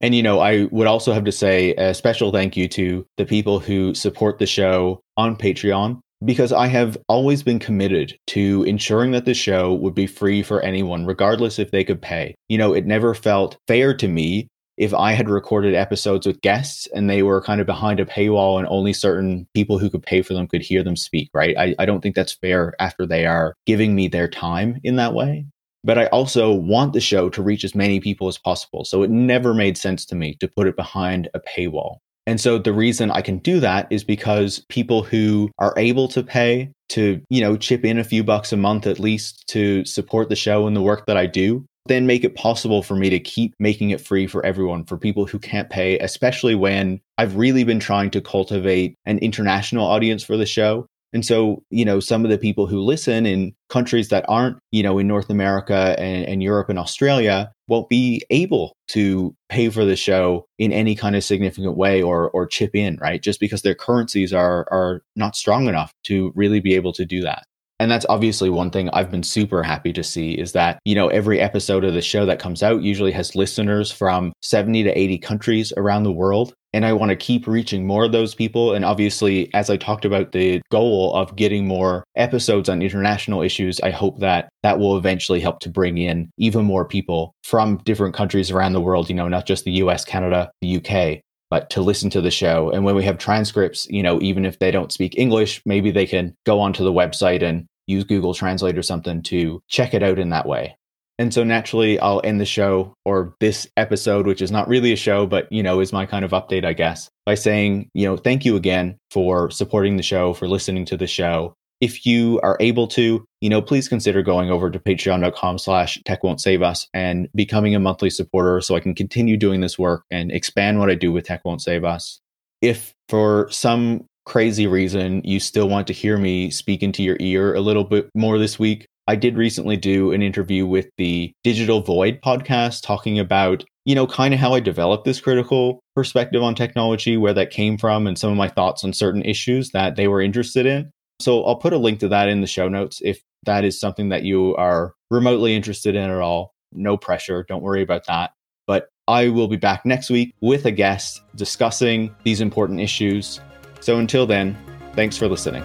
And 0.00 0.14
you 0.14 0.22
know 0.22 0.40
i 0.40 0.64
would 0.70 0.86
also 0.86 1.12
have 1.12 1.24
to 1.24 1.32
say 1.32 1.74
a 1.74 1.94
special 1.94 2.32
thank 2.32 2.56
you 2.56 2.68
to 2.68 3.06
the 3.16 3.26
people 3.26 3.58
who 3.58 3.94
support 3.94 4.38
the 4.38 4.46
show 4.46 5.00
on 5.16 5.36
patreon 5.36 6.00
because 6.24 6.52
I 6.52 6.66
have 6.66 6.98
always 7.08 7.42
been 7.42 7.58
committed 7.58 8.18
to 8.28 8.62
ensuring 8.64 9.12
that 9.12 9.24
the 9.24 9.34
show 9.34 9.74
would 9.74 9.94
be 9.94 10.06
free 10.06 10.42
for 10.42 10.60
anyone, 10.60 11.06
regardless 11.06 11.58
if 11.58 11.70
they 11.70 11.84
could 11.84 12.02
pay. 12.02 12.34
You 12.48 12.58
know, 12.58 12.74
it 12.74 12.86
never 12.86 13.14
felt 13.14 13.56
fair 13.66 13.94
to 13.94 14.08
me 14.08 14.48
if 14.76 14.94
I 14.94 15.12
had 15.12 15.28
recorded 15.28 15.74
episodes 15.74 16.26
with 16.26 16.40
guests 16.40 16.88
and 16.94 17.08
they 17.08 17.22
were 17.22 17.42
kind 17.42 17.60
of 17.60 17.66
behind 17.66 18.00
a 18.00 18.06
paywall 18.06 18.58
and 18.58 18.66
only 18.68 18.94
certain 18.94 19.46
people 19.54 19.78
who 19.78 19.90
could 19.90 20.02
pay 20.02 20.22
for 20.22 20.32
them 20.32 20.46
could 20.46 20.62
hear 20.62 20.82
them 20.82 20.96
speak, 20.96 21.28
right? 21.34 21.54
I, 21.58 21.74
I 21.78 21.84
don't 21.84 22.00
think 22.00 22.14
that's 22.14 22.32
fair 22.32 22.74
after 22.80 23.06
they 23.06 23.26
are 23.26 23.54
giving 23.66 23.94
me 23.94 24.08
their 24.08 24.26
time 24.28 24.80
in 24.82 24.96
that 24.96 25.12
way. 25.12 25.44
But 25.84 25.98
I 25.98 26.06
also 26.06 26.52
want 26.52 26.92
the 26.92 27.00
show 27.00 27.30
to 27.30 27.42
reach 27.42 27.64
as 27.64 27.74
many 27.74 28.00
people 28.00 28.28
as 28.28 28.38
possible. 28.38 28.84
So 28.84 29.02
it 29.02 29.10
never 29.10 29.54
made 29.54 29.78
sense 29.78 30.04
to 30.06 30.14
me 30.14 30.36
to 30.40 30.48
put 30.48 30.66
it 30.66 30.76
behind 30.76 31.28
a 31.34 31.40
paywall. 31.40 31.98
And 32.30 32.40
so 32.40 32.58
the 32.58 32.72
reason 32.72 33.10
I 33.10 33.22
can 33.22 33.38
do 33.38 33.58
that 33.58 33.88
is 33.90 34.04
because 34.04 34.64
people 34.68 35.02
who 35.02 35.50
are 35.58 35.74
able 35.76 36.06
to 36.06 36.22
pay 36.22 36.70
to, 36.90 37.20
you 37.28 37.40
know, 37.40 37.56
chip 37.56 37.84
in 37.84 37.98
a 37.98 38.04
few 38.04 38.22
bucks 38.22 38.52
a 38.52 38.56
month 38.56 38.86
at 38.86 39.00
least 39.00 39.42
to 39.48 39.84
support 39.84 40.28
the 40.28 40.36
show 40.36 40.68
and 40.68 40.76
the 40.76 40.80
work 40.80 41.06
that 41.06 41.16
I 41.16 41.26
do, 41.26 41.66
then 41.86 42.06
make 42.06 42.22
it 42.22 42.36
possible 42.36 42.84
for 42.84 42.94
me 42.94 43.10
to 43.10 43.18
keep 43.18 43.52
making 43.58 43.90
it 43.90 44.00
free 44.00 44.28
for 44.28 44.46
everyone, 44.46 44.84
for 44.84 44.96
people 44.96 45.26
who 45.26 45.40
can't 45.40 45.70
pay, 45.70 45.98
especially 45.98 46.54
when 46.54 47.00
I've 47.18 47.34
really 47.34 47.64
been 47.64 47.80
trying 47.80 48.12
to 48.12 48.20
cultivate 48.20 48.94
an 49.06 49.18
international 49.18 49.84
audience 49.84 50.22
for 50.22 50.36
the 50.36 50.46
show. 50.46 50.86
And 51.12 51.26
so, 51.26 51.64
you 51.70 51.84
know, 51.84 51.98
some 51.98 52.24
of 52.24 52.30
the 52.30 52.38
people 52.38 52.66
who 52.66 52.80
listen 52.80 53.26
in 53.26 53.54
countries 53.68 54.10
that 54.10 54.24
aren't, 54.28 54.58
you 54.70 54.82
know, 54.82 54.98
in 54.98 55.08
North 55.08 55.28
America 55.28 55.96
and, 55.98 56.24
and, 56.26 56.40
Europe 56.42 56.68
and 56.68 56.78
Australia 56.78 57.52
won't 57.68 57.88
be 57.88 58.22
able 58.30 58.76
to 58.88 59.34
pay 59.48 59.70
for 59.70 59.84
the 59.84 59.96
show 59.96 60.46
in 60.58 60.72
any 60.72 60.94
kind 60.94 61.16
of 61.16 61.24
significant 61.24 61.76
way 61.76 62.02
or 62.02 62.30
or 62.30 62.46
chip 62.46 62.74
in, 62.74 62.96
right? 63.00 63.22
Just 63.22 63.40
because 63.40 63.62
their 63.62 63.74
currencies 63.74 64.32
are 64.32 64.66
are 64.70 65.02
not 65.16 65.36
strong 65.36 65.68
enough 65.68 65.92
to 66.04 66.32
really 66.34 66.60
be 66.60 66.74
able 66.74 66.92
to 66.92 67.04
do 67.04 67.22
that. 67.22 67.44
And 67.80 67.90
that's 67.90 68.04
obviously 68.10 68.50
one 68.50 68.70
thing 68.70 68.90
I've 68.92 69.10
been 69.10 69.22
super 69.22 69.62
happy 69.62 69.90
to 69.94 70.04
see 70.04 70.32
is 70.32 70.52
that, 70.52 70.78
you 70.84 70.94
know, 70.94 71.08
every 71.08 71.40
episode 71.40 71.82
of 71.82 71.94
the 71.94 72.02
show 72.02 72.26
that 72.26 72.38
comes 72.38 72.62
out 72.62 72.82
usually 72.82 73.10
has 73.12 73.34
listeners 73.34 73.90
from 73.90 74.34
70 74.42 74.82
to 74.82 74.96
80 74.96 75.16
countries 75.18 75.72
around 75.78 76.02
the 76.02 76.12
world. 76.12 76.52
And 76.74 76.84
I 76.84 76.92
want 76.92 77.08
to 77.08 77.16
keep 77.16 77.46
reaching 77.46 77.86
more 77.86 78.04
of 78.04 78.12
those 78.12 78.34
people. 78.34 78.74
And 78.74 78.84
obviously, 78.84 79.52
as 79.54 79.70
I 79.70 79.78
talked 79.78 80.04
about 80.04 80.32
the 80.32 80.60
goal 80.70 81.14
of 81.14 81.34
getting 81.36 81.66
more 81.66 82.04
episodes 82.16 82.68
on 82.68 82.82
international 82.82 83.40
issues, 83.40 83.80
I 83.80 83.90
hope 83.90 84.20
that 84.20 84.50
that 84.62 84.78
will 84.78 84.98
eventually 84.98 85.40
help 85.40 85.60
to 85.60 85.70
bring 85.70 85.96
in 85.96 86.30
even 86.36 86.66
more 86.66 86.84
people 86.84 87.32
from 87.44 87.78
different 87.78 88.14
countries 88.14 88.50
around 88.50 88.74
the 88.74 88.80
world, 88.82 89.08
you 89.08 89.16
know, 89.16 89.26
not 89.26 89.46
just 89.46 89.64
the 89.64 89.72
US, 89.72 90.04
Canada, 90.04 90.50
the 90.60 90.76
UK, 90.76 91.22
but 91.50 91.68
to 91.70 91.82
listen 91.82 92.08
to 92.10 92.20
the 92.20 92.30
show. 92.30 92.70
And 92.70 92.84
when 92.84 92.94
we 92.94 93.04
have 93.04 93.18
transcripts, 93.18 93.86
you 93.90 94.02
know, 94.02 94.20
even 94.22 94.44
if 94.44 94.58
they 94.58 94.70
don't 94.70 94.92
speak 94.92 95.18
English, 95.18 95.60
maybe 95.66 95.90
they 95.90 96.06
can 96.06 96.34
go 96.46 96.60
onto 96.60 96.84
the 96.84 96.92
website 96.92 97.42
and 97.42 97.66
use 97.90 98.04
Google 98.04 98.34
Translate 98.34 98.78
or 98.78 98.82
something 98.82 99.22
to 99.24 99.62
check 99.68 99.94
it 99.94 100.02
out 100.02 100.18
in 100.18 100.30
that 100.30 100.46
way. 100.46 100.76
And 101.20 101.34
so 101.34 101.44
naturally, 101.44 101.98
I'll 101.98 102.22
end 102.24 102.40
the 102.40 102.46
show 102.46 102.94
or 103.04 103.34
this 103.40 103.68
episode, 103.76 104.26
which 104.26 104.40
is 104.40 104.50
not 104.50 104.68
really 104.68 104.90
a 104.90 104.96
show, 104.96 105.26
but, 105.26 105.52
you 105.52 105.62
know, 105.62 105.80
is 105.80 105.92
my 105.92 106.06
kind 106.06 106.24
of 106.24 106.30
update, 106.30 106.64
I 106.64 106.72
guess, 106.72 107.10
by 107.26 107.34
saying, 107.34 107.90
you 107.92 108.06
know, 108.06 108.16
thank 108.16 108.46
you 108.46 108.56
again 108.56 108.96
for 109.10 109.50
supporting 109.50 109.98
the 109.98 110.02
show, 110.02 110.32
for 110.32 110.48
listening 110.48 110.86
to 110.86 110.96
the 110.96 111.06
show. 111.06 111.52
If 111.82 112.06
you 112.06 112.40
are 112.42 112.56
able 112.58 112.88
to, 112.88 113.22
you 113.42 113.50
know, 113.50 113.60
please 113.60 113.86
consider 113.86 114.22
going 114.22 114.50
over 114.50 114.70
to 114.70 114.78
patreon.com 114.78 115.58
slash 115.58 115.98
tech 116.06 116.24
won't 116.24 116.40
save 116.40 116.62
us 116.62 116.88
and 116.94 117.28
becoming 117.34 117.74
a 117.74 117.80
monthly 117.80 118.08
supporter 118.08 118.62
so 118.62 118.74
I 118.74 118.80
can 118.80 118.94
continue 118.94 119.36
doing 119.36 119.60
this 119.60 119.78
work 119.78 120.04
and 120.10 120.32
expand 120.32 120.78
what 120.78 120.90
I 120.90 120.94
do 120.94 121.12
with 121.12 121.26
Tech 121.26 121.42
Won't 121.44 121.60
Save 121.60 121.84
Us. 121.84 122.18
If 122.62 122.94
for 123.10 123.46
some 123.50 124.06
crazy 124.30 124.68
reason 124.68 125.20
you 125.24 125.40
still 125.40 125.68
want 125.68 125.88
to 125.88 125.92
hear 125.92 126.16
me 126.16 126.50
speak 126.50 126.84
into 126.84 127.02
your 127.02 127.16
ear 127.18 127.52
a 127.52 127.60
little 127.60 127.82
bit 127.82 128.08
more 128.14 128.38
this 128.38 128.60
week, 128.60 128.86
I 129.08 129.16
did 129.16 129.36
recently 129.36 129.76
do 129.76 130.12
an 130.12 130.22
interview 130.22 130.66
with 130.66 130.88
the 130.98 131.32
Digital 131.42 131.80
Void 131.80 132.20
podcast 132.24 132.84
talking 132.84 133.18
about, 133.18 133.64
you 133.84 133.96
know, 133.96 134.06
kind 134.06 134.32
of 134.32 134.38
how 134.38 134.54
I 134.54 134.60
developed 134.60 135.04
this 135.04 135.20
critical 135.20 135.80
perspective 135.96 136.44
on 136.44 136.54
technology, 136.54 137.16
where 137.16 137.34
that 137.34 137.50
came 137.50 137.76
from, 137.76 138.06
and 138.06 138.16
some 138.16 138.30
of 138.30 138.36
my 138.36 138.46
thoughts 138.46 138.84
on 138.84 138.92
certain 138.92 139.22
issues 139.22 139.70
that 139.70 139.96
they 139.96 140.06
were 140.06 140.20
interested 140.20 140.64
in. 140.64 140.92
So 141.18 141.44
I'll 141.44 141.56
put 141.56 141.72
a 141.72 141.78
link 141.78 141.98
to 141.98 142.08
that 142.08 142.28
in 142.28 142.40
the 142.40 142.46
show 142.46 142.68
notes 142.68 143.00
if 143.02 143.20
that 143.46 143.64
is 143.64 143.80
something 143.80 144.10
that 144.10 144.22
you 144.22 144.54
are 144.54 144.94
remotely 145.10 145.56
interested 145.56 145.96
in 145.96 146.08
at 146.08 146.20
all. 146.20 146.54
No 146.70 146.96
pressure. 146.96 147.44
Don't 147.48 147.64
worry 147.64 147.82
about 147.82 148.06
that. 148.06 148.30
But 148.68 148.90
I 149.08 149.26
will 149.26 149.48
be 149.48 149.56
back 149.56 149.84
next 149.84 150.08
week 150.08 150.36
with 150.40 150.66
a 150.66 150.70
guest 150.70 151.20
discussing 151.34 152.14
these 152.22 152.40
important 152.40 152.78
issues 152.78 153.40
so 153.80 153.98
until 153.98 154.26
then, 154.26 154.56
thanks 154.94 155.16
for 155.16 155.28
listening. 155.28 155.64